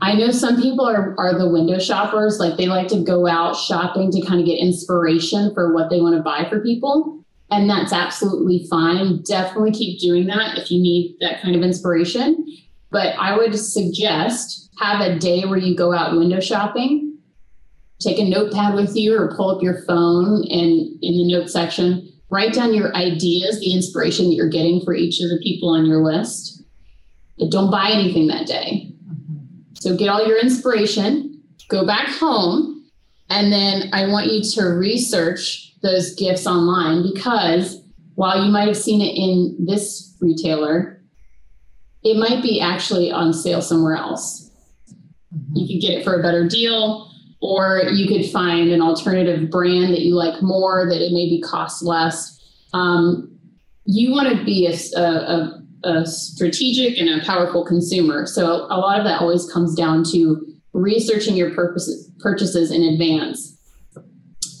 I 0.00 0.14
know 0.14 0.30
some 0.30 0.60
people 0.60 0.86
are, 0.86 1.14
are 1.18 1.36
the 1.36 1.48
window 1.48 1.78
shoppers. 1.78 2.38
Like 2.38 2.56
they 2.56 2.66
like 2.66 2.88
to 2.88 3.02
go 3.02 3.26
out 3.26 3.56
shopping 3.56 4.10
to 4.12 4.20
kind 4.24 4.40
of 4.40 4.46
get 4.46 4.58
inspiration 4.58 5.52
for 5.54 5.72
what 5.74 5.90
they 5.90 6.00
want 6.00 6.16
to 6.16 6.22
buy 6.22 6.48
for 6.48 6.60
people. 6.60 7.24
And 7.50 7.68
that's 7.68 7.92
absolutely 7.92 8.66
fine. 8.70 9.22
Definitely 9.22 9.72
keep 9.72 9.98
doing 10.00 10.26
that 10.26 10.58
if 10.58 10.70
you 10.70 10.80
need 10.80 11.16
that 11.20 11.42
kind 11.42 11.56
of 11.56 11.62
inspiration. 11.62 12.46
But 12.90 13.16
I 13.18 13.36
would 13.36 13.58
suggest 13.58 14.70
have 14.78 15.00
a 15.00 15.18
day 15.18 15.44
where 15.44 15.58
you 15.58 15.76
go 15.76 15.92
out 15.92 16.16
window 16.16 16.40
shopping, 16.40 17.18
take 17.98 18.18
a 18.18 18.24
notepad 18.24 18.74
with 18.74 18.94
you 18.94 19.18
or 19.18 19.34
pull 19.34 19.50
up 19.50 19.62
your 19.62 19.82
phone 19.82 20.44
and 20.48 21.02
in 21.02 21.16
the 21.16 21.26
note 21.26 21.50
section, 21.50 22.12
write 22.30 22.52
down 22.52 22.74
your 22.74 22.94
ideas, 22.94 23.58
the 23.58 23.72
inspiration 23.72 24.28
that 24.28 24.34
you're 24.34 24.48
getting 24.48 24.80
for 24.84 24.94
each 24.94 25.20
of 25.20 25.30
the 25.30 25.40
people 25.42 25.70
on 25.70 25.86
your 25.86 26.04
list. 26.04 26.62
But 27.38 27.50
don't 27.50 27.70
buy 27.70 27.90
anything 27.90 28.28
that 28.28 28.46
day 28.46 28.92
so 29.80 29.96
get 29.96 30.08
all 30.08 30.26
your 30.26 30.38
inspiration, 30.38 31.42
go 31.68 31.86
back 31.86 32.08
home, 32.08 32.90
and 33.30 33.52
then 33.52 33.90
I 33.92 34.06
want 34.06 34.32
you 34.32 34.42
to 34.42 34.64
research 34.66 35.74
those 35.82 36.14
gifts 36.14 36.46
online 36.46 37.02
because 37.02 37.80
while 38.14 38.44
you 38.44 38.50
might 38.50 38.66
have 38.66 38.76
seen 38.76 39.00
it 39.00 39.14
in 39.14 39.66
this 39.66 40.16
retailer, 40.20 41.00
it 42.02 42.16
might 42.16 42.42
be 42.42 42.60
actually 42.60 43.12
on 43.12 43.32
sale 43.32 43.62
somewhere 43.62 43.96
else. 43.96 44.50
Mm-hmm. 45.34 45.56
You 45.56 45.66
could 45.68 45.86
get 45.86 45.98
it 45.98 46.04
for 46.04 46.18
a 46.18 46.22
better 46.22 46.48
deal, 46.48 47.10
or 47.40 47.82
you 47.92 48.08
could 48.08 48.28
find 48.30 48.70
an 48.70 48.82
alternative 48.82 49.50
brand 49.50 49.92
that 49.92 50.00
you 50.00 50.14
like 50.14 50.42
more 50.42 50.88
that 50.88 51.00
it 51.00 51.12
maybe 51.12 51.40
costs 51.40 51.82
less. 51.82 52.40
Um, 52.72 53.38
you 53.84 54.10
want 54.10 54.36
to 54.36 54.44
be 54.44 54.66
a, 54.66 54.98
a, 54.98 55.02
a 55.02 55.57
a 55.84 56.04
strategic 56.06 56.98
and 56.98 57.08
a 57.08 57.24
powerful 57.24 57.64
consumer. 57.64 58.26
So 58.26 58.66
a 58.70 58.78
lot 58.78 58.98
of 58.98 59.04
that 59.06 59.20
always 59.20 59.50
comes 59.52 59.74
down 59.74 60.04
to 60.12 60.44
researching 60.72 61.36
your 61.36 61.54
purposes, 61.54 62.10
purchases 62.18 62.70
in 62.70 62.82
advance, 62.82 63.56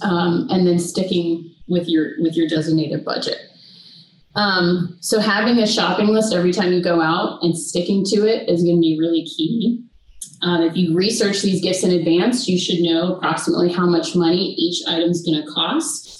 um, 0.02 0.46
and 0.50 0.66
then 0.66 0.78
sticking 0.78 1.54
with 1.68 1.88
your 1.88 2.12
with 2.20 2.36
your 2.36 2.48
designated 2.48 3.04
budget. 3.04 3.38
Um, 4.34 4.96
so 5.00 5.18
having 5.20 5.58
a 5.58 5.66
shopping 5.66 6.08
list 6.08 6.32
every 6.32 6.52
time 6.52 6.72
you 6.72 6.82
go 6.82 7.00
out 7.00 7.40
and 7.42 7.58
sticking 7.58 8.04
to 8.06 8.26
it 8.26 8.48
is 8.48 8.62
going 8.62 8.76
to 8.76 8.80
be 8.80 8.96
really 8.98 9.24
key. 9.24 9.84
Um, 10.42 10.62
if 10.62 10.76
you 10.76 10.94
research 10.94 11.42
these 11.42 11.60
gifts 11.60 11.82
in 11.82 11.90
advance, 11.90 12.48
you 12.48 12.58
should 12.58 12.78
know 12.80 13.16
approximately 13.16 13.72
how 13.72 13.86
much 13.86 14.14
money 14.14 14.54
each 14.56 14.86
item 14.86 15.10
is 15.10 15.22
going 15.22 15.42
to 15.42 15.50
cost. 15.50 16.17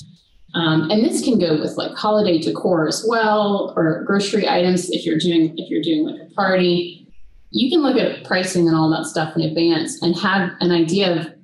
Um, 0.55 0.90
and 0.90 1.05
this 1.05 1.23
can 1.23 1.38
go 1.38 1.59
with 1.61 1.76
like 1.76 1.97
holiday 1.97 2.38
decor 2.38 2.88
as 2.88 3.05
well, 3.07 3.75
or 3.76 4.02
grocery 4.05 4.49
items 4.49 4.88
if 4.90 5.05
you're 5.05 5.19
doing 5.19 5.55
if 5.59 5.71
you're 5.71 5.83
doing 5.83 6.05
like 6.05 6.21
a 6.21 6.35
party. 6.35 7.07
You 7.50 7.71
can 7.71 7.83
look 7.83 7.97
at 7.97 8.25
pricing 8.25 8.69
and 8.69 8.76
all 8.76 8.90
that 8.90 9.07
stuff 9.07 9.35
in 9.37 9.43
advance 9.43 10.02
and 10.02 10.17
have 10.19 10.50
an 10.61 10.71
idea 10.71 11.19
of 11.19 11.35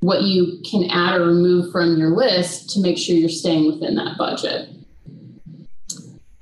what 0.00 0.22
you 0.22 0.60
can 0.70 0.88
add 0.90 1.20
or 1.20 1.26
remove 1.26 1.72
from 1.72 1.96
your 1.96 2.10
list 2.10 2.70
to 2.70 2.80
make 2.80 2.96
sure 2.96 3.16
you're 3.16 3.28
staying 3.28 3.66
within 3.66 3.96
that 3.96 4.16
budget. 4.18 4.68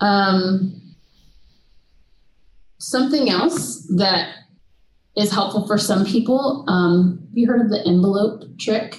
Um, 0.01 0.95
something 2.79 3.31
else 3.31 3.87
that 3.97 4.35
is 5.17 5.33
helpful 5.33 5.67
for 5.67 5.79
some 5.79 6.05
people. 6.05 6.65
Um, 6.69 7.27
you 7.33 7.47
heard 7.47 7.63
of 7.63 7.71
the 7.71 7.83
envelope 7.87 8.45
trick? 8.59 8.99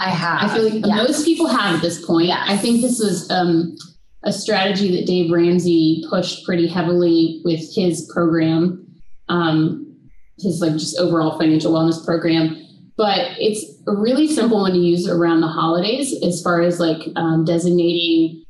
I 0.00 0.08
have. 0.08 0.50
I 0.50 0.54
feel 0.54 0.70
like 0.70 0.86
most 0.86 1.26
people 1.26 1.46
have 1.46 1.76
at 1.76 1.82
this 1.82 2.04
point. 2.04 2.28
Yes. 2.28 2.42
I 2.48 2.56
think 2.56 2.80
this 2.80 3.00
is 3.00 3.30
um, 3.30 3.76
a 4.22 4.32
strategy 4.32 4.96
that 4.96 5.06
Dave 5.06 5.30
Ramsey 5.30 6.04
pushed 6.08 6.44
pretty 6.46 6.66
heavily 6.66 7.42
with 7.44 7.60
his 7.74 8.10
program, 8.12 8.86
um, 9.28 9.94
his 10.38 10.62
like 10.62 10.72
just 10.72 10.98
overall 10.98 11.38
financial 11.38 11.72
wellness 11.72 12.02
program. 12.02 12.56
But 12.96 13.32
it's 13.38 13.62
a 13.86 13.94
really 13.94 14.26
simple 14.26 14.62
one 14.62 14.72
to 14.72 14.78
use 14.78 15.06
around 15.06 15.42
the 15.42 15.48
holidays, 15.48 16.14
as 16.22 16.42
far 16.42 16.62
as 16.62 16.80
like 16.80 17.02
um, 17.16 17.44
designating 17.44 18.42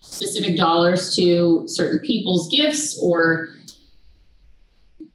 specific 0.00 0.56
dollars 0.56 1.14
to 1.14 1.64
certain 1.68 2.00
people's 2.00 2.48
gifts 2.48 2.98
or 3.00 3.48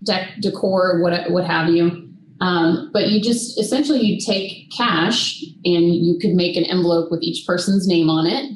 dec- 0.05 0.39
decor, 0.39 1.01
what 1.01 1.29
what 1.31 1.45
have 1.45 1.69
you. 1.69 2.00
Um, 2.41 2.89
but 2.91 3.09
you 3.09 3.21
just 3.21 3.59
essentially 3.59 4.01
you 4.01 4.19
take 4.19 4.71
cash 4.75 5.41
and 5.63 5.93
you 5.95 6.17
could 6.19 6.31
make 6.31 6.57
an 6.57 6.65
envelope 6.65 7.11
with 7.11 7.21
each 7.21 7.45
person's 7.45 7.87
name 7.87 8.09
on 8.09 8.25
it, 8.25 8.51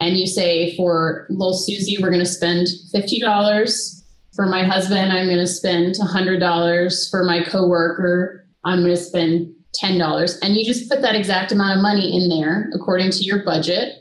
and 0.00 0.16
you 0.16 0.26
say 0.26 0.76
for 0.76 1.26
little 1.30 1.54
Susie, 1.54 1.96
we're 2.02 2.10
going 2.10 2.18
to 2.20 2.26
spend 2.26 2.68
fifty 2.92 3.20
dollars. 3.20 4.04
For 4.34 4.46
my 4.46 4.64
husband, 4.64 5.12
I'm 5.12 5.26
going 5.26 5.38
to 5.38 5.46
spend 5.46 5.96
hundred 5.98 6.40
dollars. 6.40 7.08
For 7.08 7.24
my 7.24 7.44
coworker, 7.44 8.46
I'm 8.64 8.80
going 8.80 8.96
to 8.96 9.00
spend 9.00 9.54
ten 9.74 9.96
dollars, 9.96 10.38
and 10.42 10.56
you 10.56 10.64
just 10.64 10.90
put 10.90 11.00
that 11.02 11.14
exact 11.14 11.52
amount 11.52 11.76
of 11.76 11.82
money 11.82 12.16
in 12.16 12.28
there 12.28 12.68
according 12.74 13.12
to 13.12 13.22
your 13.22 13.44
budget. 13.44 13.94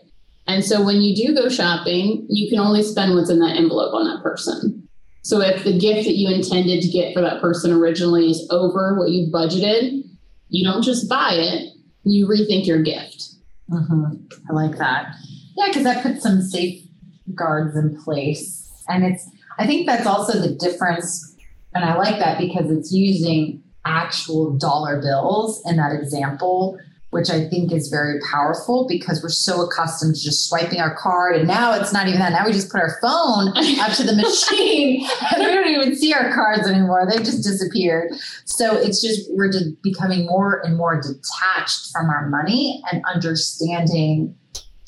And 0.47 0.65
so 0.65 0.83
when 0.83 1.01
you 1.01 1.15
do 1.15 1.35
go 1.35 1.49
shopping, 1.49 2.25
you 2.27 2.49
can 2.49 2.59
only 2.59 2.81
spend 2.81 3.13
what's 3.13 3.29
in 3.29 3.37
that 3.39 3.55
envelope 3.55 3.93
on 3.93 4.05
that 4.05 4.23
person. 4.23 4.78
So 5.21 5.41
if 5.41 5.63
the 5.63 5.77
gift 5.77 6.05
that 6.05 6.15
you 6.15 6.33
intended 6.33 6.81
to 6.81 6.87
get 6.87 7.13
for 7.13 7.21
that 7.21 7.41
person 7.41 7.71
originally 7.71 8.31
is 8.31 8.47
over 8.49 8.97
what 8.97 9.09
you've 9.09 9.31
budgeted, 9.31 10.03
you 10.49 10.63
don't 10.63 10.81
just 10.81 11.09
buy 11.09 11.33
it, 11.33 11.73
you 12.03 12.27
rethink 12.27 12.65
your 12.65 12.81
gift. 12.81 13.35
Mm-hmm. 13.69 14.15
I 14.49 14.53
like 14.53 14.77
that. 14.77 15.13
Yeah, 15.55 15.67
because 15.67 15.83
that 15.83 16.03
puts 16.03 16.23
some 16.23 16.41
safeguards 16.41 17.75
in 17.75 18.01
place. 18.01 18.83
And 18.87 19.03
it's, 19.03 19.29
I 19.59 19.67
think 19.67 19.85
that's 19.85 20.07
also 20.07 20.39
the 20.39 20.55
difference. 20.55 21.35
And 21.75 21.83
I 21.83 21.95
like 21.95 22.17
that 22.19 22.39
because 22.39 22.71
it's 22.71 22.91
using 22.91 23.61
actual 23.85 24.57
dollar 24.57 25.01
bills 25.01 25.61
in 25.65 25.77
that 25.77 25.93
example, 25.93 26.79
which 27.11 27.29
I 27.29 27.47
think 27.49 27.71
is 27.71 27.87
very 27.87 28.19
powerful 28.31 28.85
because 28.87 29.23
we're 29.23 29.29
so 29.29 29.61
accustomed 29.61 30.15
to 30.15 30.21
just 30.21 30.47
swiping 30.47 30.79
our 30.79 30.95
card. 30.95 31.35
And 31.35 31.47
now 31.47 31.73
it's 31.73 31.91
not 31.91 32.07
even 32.07 32.19
that. 32.19 32.31
Now 32.31 32.45
we 32.45 32.51
just 32.51 32.71
put 32.71 32.81
our 32.81 32.97
phone 33.01 33.47
up 33.79 33.93
to 33.93 34.03
the 34.03 34.15
machine 34.15 35.07
and 35.31 35.43
we 35.43 35.51
don't 35.51 35.67
even 35.67 35.95
see 35.95 36.13
our 36.13 36.31
cards 36.33 36.67
anymore. 36.67 37.07
They've 37.09 37.25
just 37.25 37.43
disappeared. 37.43 38.13
So 38.45 38.75
it's 38.75 39.01
just, 39.01 39.31
we're 39.33 39.51
just 39.51 39.81
becoming 39.81 40.27
more 40.27 40.61
and 40.63 40.77
more 40.77 41.01
detached 41.01 41.91
from 41.91 42.09
our 42.09 42.29
money 42.29 42.83
and 42.91 43.03
understanding 43.05 44.35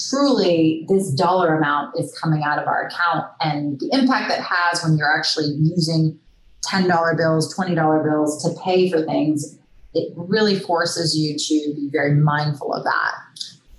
truly 0.09 0.85
this 0.89 1.11
dollar 1.11 1.55
amount 1.55 1.99
is 1.99 2.17
coming 2.19 2.43
out 2.43 2.57
of 2.59 2.67
our 2.67 2.87
account 2.87 3.25
and 3.39 3.79
the 3.79 3.89
impact 3.93 4.29
that 4.29 4.41
has 4.41 4.83
when 4.83 4.97
you're 4.97 5.15
actually 5.15 5.51
using 5.59 6.19
$10 6.65 7.17
bills, 7.17 7.55
$20 7.55 8.03
bills 8.03 8.43
to 8.43 8.61
pay 8.61 8.89
for 8.89 9.03
things, 9.03 9.57
it 9.93 10.13
really 10.15 10.57
forces 10.59 11.17
you 11.17 11.37
to 11.37 11.75
be 11.75 11.89
very 11.91 12.13
mindful 12.13 12.73
of 12.73 12.83
that. 12.83 13.13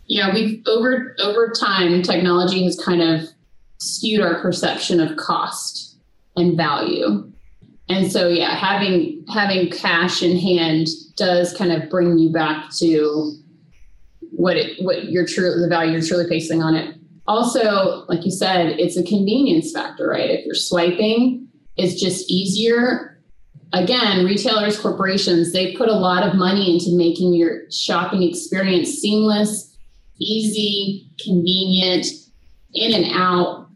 Yeah, 0.07 0.33
we've 0.35 0.63
over 0.67 1.17
over 1.21 1.53
time 1.59 2.03
technology 2.03 2.65
has 2.65 2.79
kind 2.79 3.01
of 3.01 3.29
skewed 3.79 4.21
our 4.21 4.41
perception 4.41 5.01
of 5.01 5.17
cost 5.17 5.97
and 6.37 6.57
value. 6.57 7.31
And 7.89 8.11
so 8.11 8.29
yeah, 8.29 8.55
having 8.55 9.25
having 9.33 9.71
cash 9.71 10.23
in 10.23 10.37
hand 10.39 10.89
does 11.17 11.57
kind 11.57 11.73
of 11.73 11.89
bring 11.91 12.19
you 12.19 12.31
back 12.31 12.71
to 12.79 13.33
what 14.31 14.57
it 14.57 14.83
what 14.83 15.11
you're 15.11 15.27
true 15.27 15.61
the 15.61 15.69
value 15.69 15.93
you're 15.93 16.03
truly 16.03 16.27
placing 16.27 16.63
on 16.63 16.75
it. 16.75 16.97
Also, 17.27 18.05
like 18.09 18.25
you 18.25 18.31
said, 18.31 18.79
it's 18.81 18.97
a 18.97 19.03
convenience 19.03 19.73
factor, 19.73 20.09
right? 20.09 20.31
If 20.31 20.45
you're 20.45 20.55
swiping, 20.55 21.49
it's 21.77 22.01
just 22.01 22.31
easier. 22.31 23.12
Again, 23.73 24.25
retailers, 24.27 24.79
corporations, 24.79 25.53
they 25.53 25.75
put 25.75 25.89
a 25.89 25.95
lot 25.95 26.27
of 26.27 26.35
money 26.35 26.75
into 26.75 26.97
making 26.97 27.33
your 27.33 27.71
shopping 27.71 28.23
experience 28.23 28.91
seamless, 28.91 29.75
easy, 30.19 31.09
convenient, 31.25 32.07
in 32.75 32.93
and 32.93 33.13
out. 33.15 33.69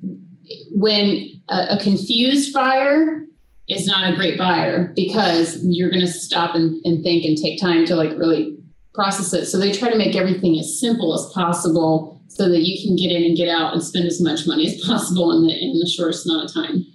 When 0.72 1.30
a, 1.48 1.66
a 1.70 1.78
confused 1.80 2.52
buyer 2.52 3.24
is 3.68 3.86
not 3.86 4.12
a 4.12 4.16
great 4.16 4.38
buyer 4.38 4.92
because 4.94 5.58
you're 5.62 5.90
going 5.90 6.04
to 6.04 6.06
stop 6.06 6.54
and, 6.54 6.80
and 6.84 7.02
think 7.02 7.24
and 7.24 7.36
take 7.36 7.60
time 7.60 7.84
to 7.86 7.96
like 7.96 8.10
really 8.10 8.56
process 8.94 9.32
it. 9.32 9.46
So 9.46 9.58
they 9.58 9.72
try 9.72 9.90
to 9.90 9.98
make 9.98 10.14
everything 10.14 10.58
as 10.58 10.78
simple 10.78 11.14
as 11.14 11.32
possible 11.32 12.22
so 12.28 12.48
that 12.48 12.62
you 12.62 12.86
can 12.86 12.96
get 12.96 13.14
in 13.14 13.24
and 13.24 13.36
get 13.36 13.48
out 13.48 13.72
and 13.72 13.82
spend 13.82 14.06
as 14.06 14.20
much 14.20 14.46
money 14.46 14.66
as 14.66 14.84
possible 14.84 15.32
in 15.32 15.46
the 15.46 15.52
in 15.52 15.78
the 15.78 15.86
shortest 15.86 16.26
amount 16.26 16.50
of 16.50 16.54
time. 16.54 16.86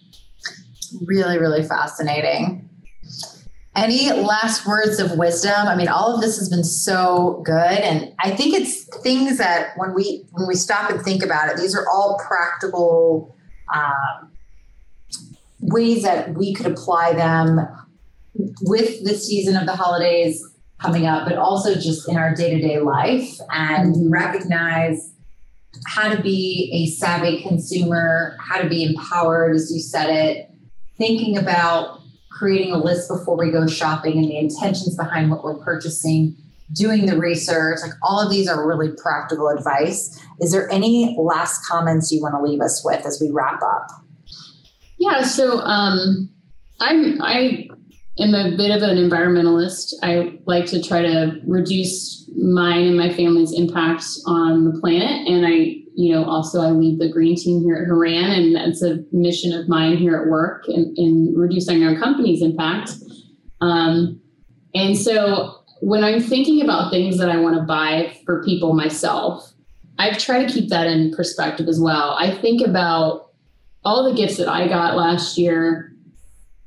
Really, 1.06 1.38
really 1.38 1.64
fascinating. 1.64 2.70
Any 3.74 4.12
last 4.12 4.68
words 4.68 5.00
of 5.00 5.18
wisdom? 5.18 5.68
I 5.68 5.76
mean, 5.76 5.88
all 5.88 6.14
of 6.14 6.22
this 6.22 6.38
has 6.38 6.50
been 6.50 6.64
so 6.64 7.42
good, 7.46 7.56
and 7.56 8.14
I 8.20 8.32
think 8.32 8.54
it's 8.54 8.84
things 9.02 9.38
that 9.38 9.78
when 9.78 9.94
we 9.94 10.26
when 10.32 10.46
we 10.46 10.56
stop 10.56 10.92
and 10.92 11.02
think 11.02 11.24
about 11.24 11.50
it, 11.50 11.56
these 11.56 11.74
are 11.74 11.88
all 11.88 12.20
practical 12.28 13.34
um, 13.74 14.32
ways 15.62 16.04
that 16.04 16.34
we 16.34 16.54
could 16.54 16.66
apply 16.66 17.14
them 17.14 17.62
with 18.64 19.06
the 19.06 19.14
season 19.14 19.56
of 19.56 19.66
the 19.66 19.76
holidays 19.76 20.44
coming 20.82 21.06
up, 21.06 21.28
but 21.28 21.38
also 21.38 21.76
just 21.76 22.10
in 22.10 22.18
our 22.18 22.36
day 22.36 22.54
to 22.54 22.60
day 22.60 22.80
life 22.80 23.38
and 23.52 24.12
recognize 24.12 25.14
how 25.88 26.14
to 26.14 26.22
be 26.22 26.70
a 26.74 26.92
savvy 26.92 27.42
consumer, 27.42 28.36
how 28.40 28.62
to 28.62 28.68
be 28.68 28.84
empowered, 28.84 29.56
as 29.56 29.72
you 29.72 29.80
said 29.80 30.10
it, 30.10 30.52
thinking 30.98 31.38
about 31.38 32.01
creating 32.32 32.72
a 32.74 32.78
list 32.78 33.08
before 33.08 33.38
we 33.38 33.52
go 33.52 33.68
shopping 33.68 34.18
and 34.18 34.26
the 34.26 34.38
intentions 34.38 34.96
behind 34.96 35.30
what 35.30 35.44
we're 35.44 35.58
purchasing, 35.58 36.36
doing 36.74 37.06
the 37.06 37.18
research. 37.18 37.80
Like 37.82 37.92
all 38.02 38.20
of 38.20 38.32
these 38.32 38.48
are 38.48 38.68
really 38.68 38.90
practical 38.98 39.50
advice. 39.50 40.20
Is 40.40 40.52
there 40.52 40.70
any 40.72 41.16
last 41.20 41.68
comments 41.68 42.12
you 42.12 42.22
want 42.22 42.34
to 42.36 42.42
leave 42.42 42.62
us 42.62 42.84
with 42.84 43.06
as 43.06 43.20
we 43.22 43.30
wrap 43.32 43.62
up? 43.62 43.88
Yeah, 44.98 45.24
so 45.24 45.60
um, 45.60 46.30
I'm 46.80 47.22
I 47.22 47.68
am 48.20 48.34
a 48.34 48.56
bit 48.56 48.72
of 48.72 48.84
an 48.84 48.98
environmentalist. 48.98 49.94
I 50.04 50.40
like 50.46 50.66
to 50.68 50.82
try 50.82 51.02
to 51.02 51.40
reduce 51.46 52.30
mine 52.36 52.88
and 52.88 52.98
my 52.98 53.12
family's 53.12 53.52
impact 53.52 54.06
on 54.26 54.66
the 54.66 54.80
planet, 54.80 55.28
and 55.28 55.46
I 55.46 55.81
you 55.96 56.14
know, 56.14 56.24
also 56.26 56.62
I 56.62 56.72
lead 56.72 57.00
the 57.00 57.10
green 57.10 57.36
team 57.36 57.62
here 57.62 57.76
at 57.76 57.88
Horan, 57.88 58.32
and 58.32 58.56
that's 58.56 58.82
a 58.82 59.04
mission 59.12 59.54
of 59.54 59.68
mine 59.68 59.98
here 59.98 60.16
at 60.16 60.28
work 60.28 60.68
in, 60.68 60.94
in 60.98 61.34
reducing 61.36 61.84
our 61.84 61.96
company's 61.98 62.42
impact. 62.42 62.92
Um, 63.60 64.20
and 64.74 64.98
so 64.98 65.64
when 65.82 66.04
I'm 66.04 66.22
thinking 66.22 66.62
about 66.62 66.92
things 66.92 67.18
that 67.18 67.30
I 67.30 67.38
want 67.38 67.56
to 67.56 67.64
buy 67.64 68.16
for 68.26 68.44
people 68.44 68.74
myself, 68.74 69.52
I 70.00 70.14
try 70.14 70.44
to 70.44 70.52
keep 70.52 70.70
that 70.70 70.88
in 70.88 71.14
perspective 71.14 71.68
as 71.68 71.80
well. 71.80 72.16
I 72.18 72.36
think 72.36 72.66
about 72.66 73.32
all 73.84 74.10
the 74.10 74.16
gifts 74.16 74.38
that 74.38 74.48
I 74.48 74.68
got 74.68 74.96
last 74.96 75.38
year, 75.38 75.94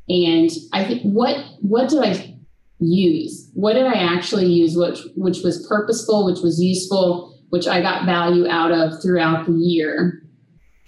and 0.08 0.50
I 0.72 0.84
think 0.84 1.02
what 1.02 1.44
what 1.60 1.88
did 1.88 2.04
I 2.04 2.36
use? 2.78 3.50
What 3.54 3.72
did 3.72 3.86
I 3.86 3.94
actually 3.94 4.46
use? 4.46 4.76
Which 4.76 5.00
which 5.16 5.42
was 5.42 5.66
purposeful, 5.66 6.26
which 6.26 6.40
was 6.40 6.62
useful 6.62 7.33
which 7.54 7.68
I 7.68 7.80
got 7.80 8.04
value 8.04 8.48
out 8.48 8.72
of 8.72 9.00
throughout 9.00 9.46
the 9.46 9.52
year. 9.52 10.20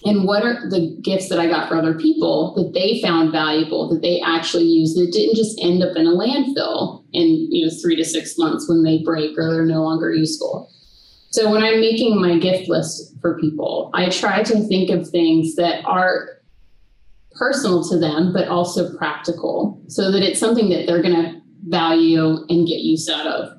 And 0.04 0.24
what 0.24 0.42
are 0.42 0.68
the 0.68 0.98
gifts 1.00 1.28
that 1.28 1.38
I 1.38 1.46
got 1.46 1.68
for 1.68 1.76
other 1.76 1.94
people 1.94 2.54
that 2.56 2.74
they 2.74 3.00
found 3.00 3.30
valuable, 3.30 3.88
that 3.90 4.02
they 4.02 4.20
actually 4.20 4.64
used, 4.64 4.98
that 4.98 5.12
didn't 5.12 5.36
just 5.36 5.62
end 5.62 5.84
up 5.84 5.96
in 5.96 6.08
a 6.08 6.10
landfill 6.10 7.04
in 7.12 7.46
you 7.52 7.66
know 7.66 7.72
three 7.80 7.94
to 7.94 8.04
six 8.04 8.36
months 8.36 8.68
when 8.68 8.82
they 8.82 8.98
break 8.98 9.38
or 9.38 9.52
they're 9.52 9.64
no 9.64 9.84
longer 9.84 10.12
useful. 10.12 10.68
So 11.30 11.52
when 11.52 11.62
I'm 11.62 11.78
making 11.78 12.20
my 12.20 12.36
gift 12.36 12.68
list 12.68 13.14
for 13.20 13.38
people, 13.38 13.92
I 13.94 14.08
try 14.08 14.42
to 14.42 14.66
think 14.66 14.90
of 14.90 15.08
things 15.08 15.54
that 15.54 15.84
are 15.84 16.30
personal 17.38 17.88
to 17.90 17.96
them, 17.96 18.32
but 18.32 18.48
also 18.48 18.92
practical, 18.98 19.80
so 19.86 20.10
that 20.10 20.24
it's 20.24 20.40
something 20.40 20.68
that 20.70 20.88
they're 20.88 21.02
going 21.02 21.14
to 21.14 21.40
value 21.68 22.44
and 22.48 22.66
get 22.66 22.80
use 22.80 23.08
out 23.08 23.28
of. 23.28 23.56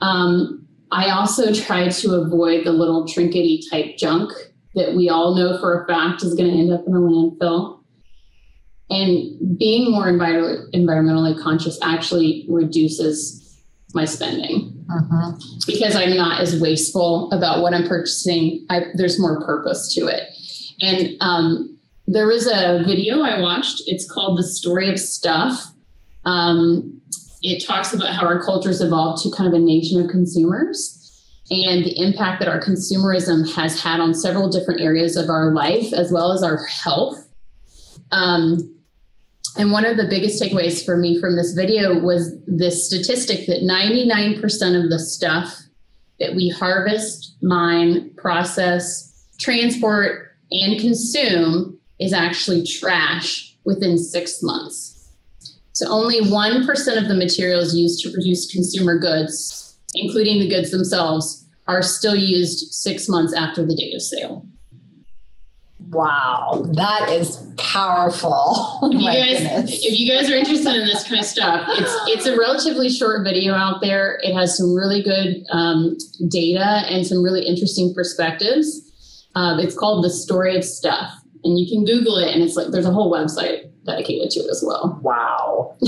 Um, 0.00 0.65
I 0.96 1.10
also 1.10 1.52
try 1.52 1.88
to 1.88 2.14
avoid 2.14 2.64
the 2.64 2.72
little 2.72 3.04
trinkety 3.04 3.60
type 3.70 3.98
junk 3.98 4.32
that 4.74 4.94
we 4.94 5.10
all 5.10 5.34
know 5.34 5.58
for 5.58 5.82
a 5.82 5.86
fact 5.86 6.22
is 6.22 6.34
going 6.34 6.50
to 6.50 6.58
end 6.58 6.72
up 6.72 6.86
in 6.86 6.94
a 6.94 6.98
landfill. 6.98 7.80
And 8.88 9.58
being 9.58 9.90
more 9.90 10.06
envir- 10.06 10.70
environmentally 10.72 11.40
conscious 11.42 11.78
actually 11.82 12.46
reduces 12.48 13.62
my 13.94 14.04
spending 14.04 14.72
Mm-hmm. 14.86 15.38
because 15.66 15.96
I'm 15.96 16.16
not 16.16 16.40
as 16.40 16.60
wasteful 16.60 17.28
about 17.32 17.60
what 17.60 17.74
I'm 17.74 17.88
purchasing. 17.88 18.64
I, 18.70 18.84
there's 18.94 19.18
more 19.18 19.40
purpose 19.40 19.92
to 19.96 20.06
it. 20.06 20.28
And 20.80 21.16
um, 21.20 21.76
there 22.06 22.28
was 22.28 22.46
a 22.46 22.84
video 22.86 23.22
I 23.22 23.40
watched. 23.40 23.82
It's 23.86 24.08
called 24.08 24.38
The 24.38 24.44
Story 24.44 24.88
of 24.88 25.00
Stuff. 25.00 25.72
Um, 26.24 27.00
it 27.42 27.64
talks 27.64 27.92
about 27.92 28.14
how 28.14 28.26
our 28.26 28.42
culture's 28.42 28.80
evolved 28.80 29.22
to 29.22 29.30
kind 29.30 29.48
of 29.48 29.54
a 29.54 29.62
nation 29.62 30.02
of 30.02 30.10
consumers 30.10 31.02
and 31.50 31.84
the 31.84 32.00
impact 32.00 32.40
that 32.40 32.48
our 32.48 32.60
consumerism 32.60 33.54
has 33.54 33.80
had 33.80 34.00
on 34.00 34.14
several 34.14 34.48
different 34.48 34.80
areas 34.80 35.16
of 35.16 35.28
our 35.28 35.52
life 35.52 35.92
as 35.92 36.10
well 36.10 36.32
as 36.32 36.42
our 36.42 36.64
health. 36.66 37.28
Um, 38.10 38.72
and 39.56 39.70
one 39.70 39.84
of 39.84 39.96
the 39.96 40.08
biggest 40.08 40.42
takeaways 40.42 40.84
for 40.84 40.96
me 40.96 41.20
from 41.20 41.36
this 41.36 41.52
video 41.52 41.98
was 41.98 42.36
this 42.46 42.86
statistic 42.86 43.46
that 43.46 43.62
99% 43.62 44.40
of 44.82 44.90
the 44.90 44.98
stuff 44.98 45.56
that 46.18 46.34
we 46.34 46.48
harvest, 46.48 47.36
mine, 47.42 48.10
process, 48.16 49.26
transport, 49.38 50.32
and 50.50 50.80
consume 50.80 51.78
is 51.98 52.12
actually 52.12 52.64
trash 52.66 53.56
within 53.64 53.98
six 53.98 54.42
months. 54.42 54.95
So 55.76 55.90
only 55.90 56.22
1% 56.22 56.96
of 56.96 57.06
the 57.06 57.14
materials 57.14 57.76
used 57.76 58.02
to 58.02 58.10
produce 58.10 58.50
consumer 58.50 58.98
goods, 58.98 59.76
including 59.94 60.40
the 60.40 60.48
goods 60.48 60.70
themselves, 60.70 61.46
are 61.68 61.82
still 61.82 62.16
used 62.16 62.72
six 62.72 63.10
months 63.10 63.34
after 63.34 63.62
the 63.62 63.74
date 63.74 63.94
of 63.94 64.00
sale. 64.00 64.46
Wow, 65.90 66.64
that 66.72 67.10
is 67.10 67.46
powerful. 67.58 68.78
if, 68.90 68.94
you 68.94 69.06
guys, 69.06 69.84
if 69.84 70.00
you 70.00 70.10
guys 70.10 70.30
are 70.30 70.36
interested 70.36 70.74
in 70.76 70.86
this 70.86 71.06
kind 71.06 71.20
of 71.20 71.26
stuff, 71.26 71.68
it's 71.72 71.94
it's 72.06 72.26
a 72.26 72.38
relatively 72.38 72.88
short 72.88 73.22
video 73.22 73.52
out 73.52 73.82
there. 73.82 74.18
It 74.22 74.32
has 74.32 74.56
some 74.56 74.74
really 74.74 75.02
good 75.02 75.44
um, 75.52 75.98
data 76.30 76.84
and 76.88 77.06
some 77.06 77.22
really 77.22 77.46
interesting 77.46 77.92
perspectives. 77.94 78.80
Um, 79.34 79.60
it's 79.60 79.76
called 79.76 80.02
The 80.02 80.10
Story 80.10 80.56
of 80.56 80.64
Stuff, 80.64 81.12
and 81.44 81.58
you 81.58 81.68
can 81.68 81.84
Google 81.84 82.16
it, 82.16 82.34
and 82.34 82.42
it's 82.42 82.56
like 82.56 82.68
there's 82.68 82.86
a 82.86 82.92
whole 82.92 83.12
website 83.12 83.70
dedicated 83.86 84.30
to 84.30 84.40
it 84.40 84.50
as 84.50 84.62
well. 84.66 84.98
Wow. 85.02 85.76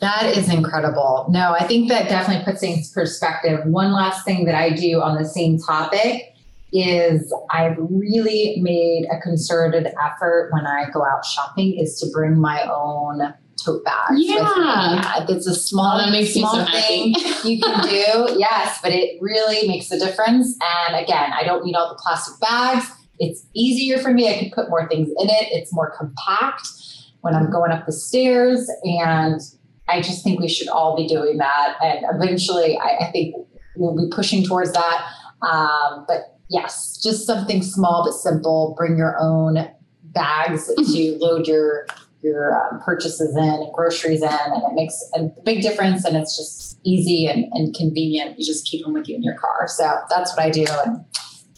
That 0.00 0.36
is 0.36 0.48
incredible. 0.48 1.26
No, 1.28 1.56
I 1.58 1.66
think 1.66 1.88
that 1.88 2.08
definitely 2.08 2.44
puts 2.44 2.60
things 2.60 2.88
in 2.88 2.94
perspective. 2.94 3.64
One 3.64 3.92
last 3.92 4.24
thing 4.24 4.44
that 4.44 4.54
I 4.54 4.70
do 4.70 5.00
on 5.00 5.20
the 5.20 5.24
same 5.24 5.58
topic 5.58 6.34
is 6.72 7.34
I've 7.50 7.76
really 7.78 8.58
made 8.60 9.06
a 9.10 9.20
concerted 9.20 9.88
effort 10.00 10.50
when 10.52 10.66
I 10.66 10.88
go 10.92 11.04
out 11.04 11.24
shopping 11.24 11.78
is 11.78 11.98
to 12.00 12.06
bring 12.12 12.38
my 12.38 12.62
own 12.70 13.34
tote 13.56 13.84
bags. 13.84 14.12
Yeah. 14.18 15.24
It's 15.28 15.46
a 15.46 15.54
small, 15.54 16.00
oh, 16.00 16.10
makes 16.10 16.34
small 16.34 16.54
so 16.54 16.72
thing 16.72 17.14
you 17.44 17.60
can 17.60 17.82
do. 17.88 18.36
yes, 18.38 18.78
but 18.82 18.92
it 18.92 19.20
really 19.20 19.66
makes 19.66 19.90
a 19.90 19.98
difference. 19.98 20.56
And 20.86 21.02
again, 21.02 21.32
I 21.32 21.42
don't 21.42 21.64
need 21.64 21.74
all 21.74 21.88
the 21.88 22.00
plastic 22.00 22.38
bags. 22.40 22.86
It's 23.18 23.44
easier 23.54 23.98
for 23.98 24.12
me. 24.12 24.32
I 24.32 24.38
can 24.38 24.50
put 24.50 24.68
more 24.68 24.88
things 24.88 25.08
in 25.08 25.28
it. 25.28 25.48
It's 25.50 25.72
more 25.72 25.92
compact 25.98 26.68
when 27.28 27.36
I'm 27.40 27.50
going 27.50 27.70
up 27.70 27.84
the 27.84 27.92
stairs. 27.92 28.70
And 28.84 29.40
I 29.86 30.00
just 30.00 30.24
think 30.24 30.40
we 30.40 30.48
should 30.48 30.68
all 30.68 30.96
be 30.96 31.06
doing 31.06 31.36
that. 31.38 31.76
And 31.82 32.06
eventually, 32.14 32.78
I, 32.78 33.04
I 33.04 33.10
think 33.12 33.34
we'll 33.76 33.96
be 33.96 34.08
pushing 34.10 34.44
towards 34.44 34.72
that. 34.72 35.06
Um, 35.42 36.06
but 36.08 36.38
yes, 36.48 36.98
just 37.02 37.26
something 37.26 37.62
small 37.62 38.02
but 38.04 38.14
simple. 38.14 38.74
Bring 38.78 38.96
your 38.96 39.16
own 39.20 39.68
bags 40.02 40.68
to 40.68 41.18
load 41.20 41.46
your 41.46 41.86
your 42.20 42.52
um, 42.60 42.80
purchases 42.80 43.36
in 43.36 43.44
and 43.44 43.72
groceries 43.72 44.22
in, 44.22 44.28
and 44.28 44.62
it 44.64 44.74
makes 44.74 44.98
a 45.14 45.28
big 45.44 45.62
difference. 45.62 46.04
And 46.04 46.16
it's 46.16 46.36
just 46.36 46.80
easy 46.82 47.26
and, 47.26 47.44
and 47.52 47.74
convenient. 47.74 48.38
You 48.38 48.44
just 48.44 48.66
keep 48.66 48.84
them 48.84 48.94
with 48.94 49.08
you 49.08 49.16
in 49.16 49.22
your 49.22 49.36
car. 49.36 49.68
So 49.68 50.00
that's 50.10 50.34
what 50.34 50.44
I 50.44 50.50
do. 50.50 50.66
And 50.84 51.04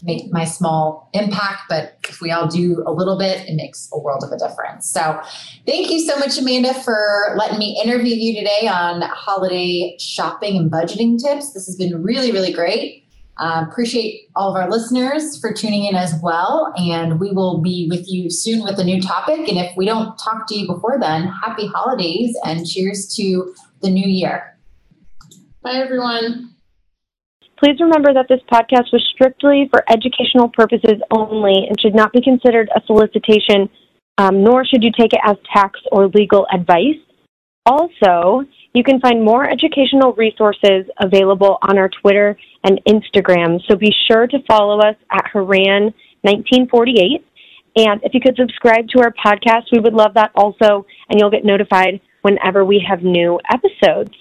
make 0.03 0.31
my 0.31 0.45
small 0.45 1.09
impact, 1.13 1.63
but 1.69 1.97
if 2.09 2.21
we 2.21 2.31
all 2.31 2.47
do 2.47 2.83
a 2.85 2.91
little 2.91 3.17
bit, 3.17 3.47
it 3.47 3.55
makes 3.55 3.89
a 3.93 3.99
world 3.99 4.23
of 4.23 4.31
a 4.31 4.37
difference. 4.37 4.89
So 4.89 5.19
thank 5.65 5.91
you 5.91 5.99
so 5.99 6.17
much, 6.17 6.37
Amanda, 6.37 6.73
for 6.73 7.35
letting 7.37 7.59
me 7.59 7.79
interview 7.83 8.15
you 8.15 8.39
today 8.39 8.67
on 8.67 9.01
holiday 9.01 9.95
shopping 9.99 10.57
and 10.57 10.71
budgeting 10.71 11.21
tips. 11.21 11.53
This 11.53 11.65
has 11.65 11.75
been 11.75 12.01
really, 12.01 12.31
really 12.31 12.53
great. 12.53 13.05
Uh, 13.37 13.65
appreciate 13.67 14.29
all 14.35 14.55
of 14.55 14.61
our 14.61 14.69
listeners 14.69 15.39
for 15.39 15.51
tuning 15.51 15.85
in 15.85 15.95
as 15.95 16.13
well. 16.21 16.73
And 16.77 17.19
we 17.19 17.31
will 17.31 17.61
be 17.61 17.87
with 17.89 18.05
you 18.07 18.29
soon 18.29 18.63
with 18.63 18.77
a 18.77 18.83
new 18.83 19.01
topic. 19.01 19.47
And 19.47 19.57
if 19.57 19.75
we 19.75 19.85
don't 19.85 20.15
talk 20.17 20.47
to 20.47 20.55
you 20.55 20.67
before 20.67 20.99
then, 20.99 21.27
happy 21.43 21.65
holidays 21.65 22.37
and 22.45 22.67
cheers 22.67 23.11
to 23.15 23.53
the 23.81 23.89
new 23.89 24.07
year. 24.07 24.57
Bye, 25.63 25.75
everyone. 25.75 26.50
Please 27.63 27.79
remember 27.79 28.11
that 28.11 28.27
this 28.27 28.39
podcast 28.51 28.91
was 28.91 29.05
strictly 29.13 29.67
for 29.69 29.83
educational 29.87 30.49
purposes 30.49 30.99
only 31.11 31.67
and 31.69 31.79
should 31.79 31.93
not 31.93 32.11
be 32.11 32.19
considered 32.19 32.69
a 32.75 32.81
solicitation, 32.87 33.69
um, 34.17 34.43
nor 34.43 34.65
should 34.65 34.83
you 34.83 34.91
take 34.97 35.13
it 35.13 35.19
as 35.23 35.37
tax 35.53 35.79
or 35.91 36.07
legal 36.07 36.47
advice. 36.51 36.97
Also, 37.67 38.43
you 38.73 38.83
can 38.83 38.99
find 38.99 39.23
more 39.23 39.47
educational 39.47 40.13
resources 40.13 40.85
available 40.99 41.59
on 41.61 41.77
our 41.77 41.89
Twitter 42.01 42.35
and 42.63 42.81
Instagram, 42.89 43.59
so 43.67 43.75
be 43.75 43.93
sure 44.07 44.25
to 44.25 44.39
follow 44.47 44.79
us 44.79 44.95
at 45.11 45.25
Horan1948. 45.31 47.21
And 47.75 48.01
if 48.03 48.15
you 48.15 48.21
could 48.21 48.37
subscribe 48.37 48.87
to 48.89 49.01
our 49.01 49.13
podcast, 49.13 49.65
we 49.71 49.79
would 49.79 49.93
love 49.93 50.15
that 50.15 50.31
also, 50.33 50.87
and 51.09 51.19
you'll 51.19 51.29
get 51.29 51.45
notified 51.45 52.01
whenever 52.23 52.65
we 52.65 52.83
have 52.89 53.03
new 53.03 53.39
episodes. 53.53 54.15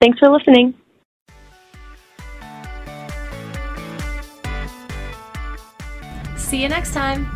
Thanks 0.00 0.18
for 0.18 0.30
listening. 0.30 0.74
See 6.46 6.62
you 6.62 6.68
next 6.68 6.94
time. 6.94 7.35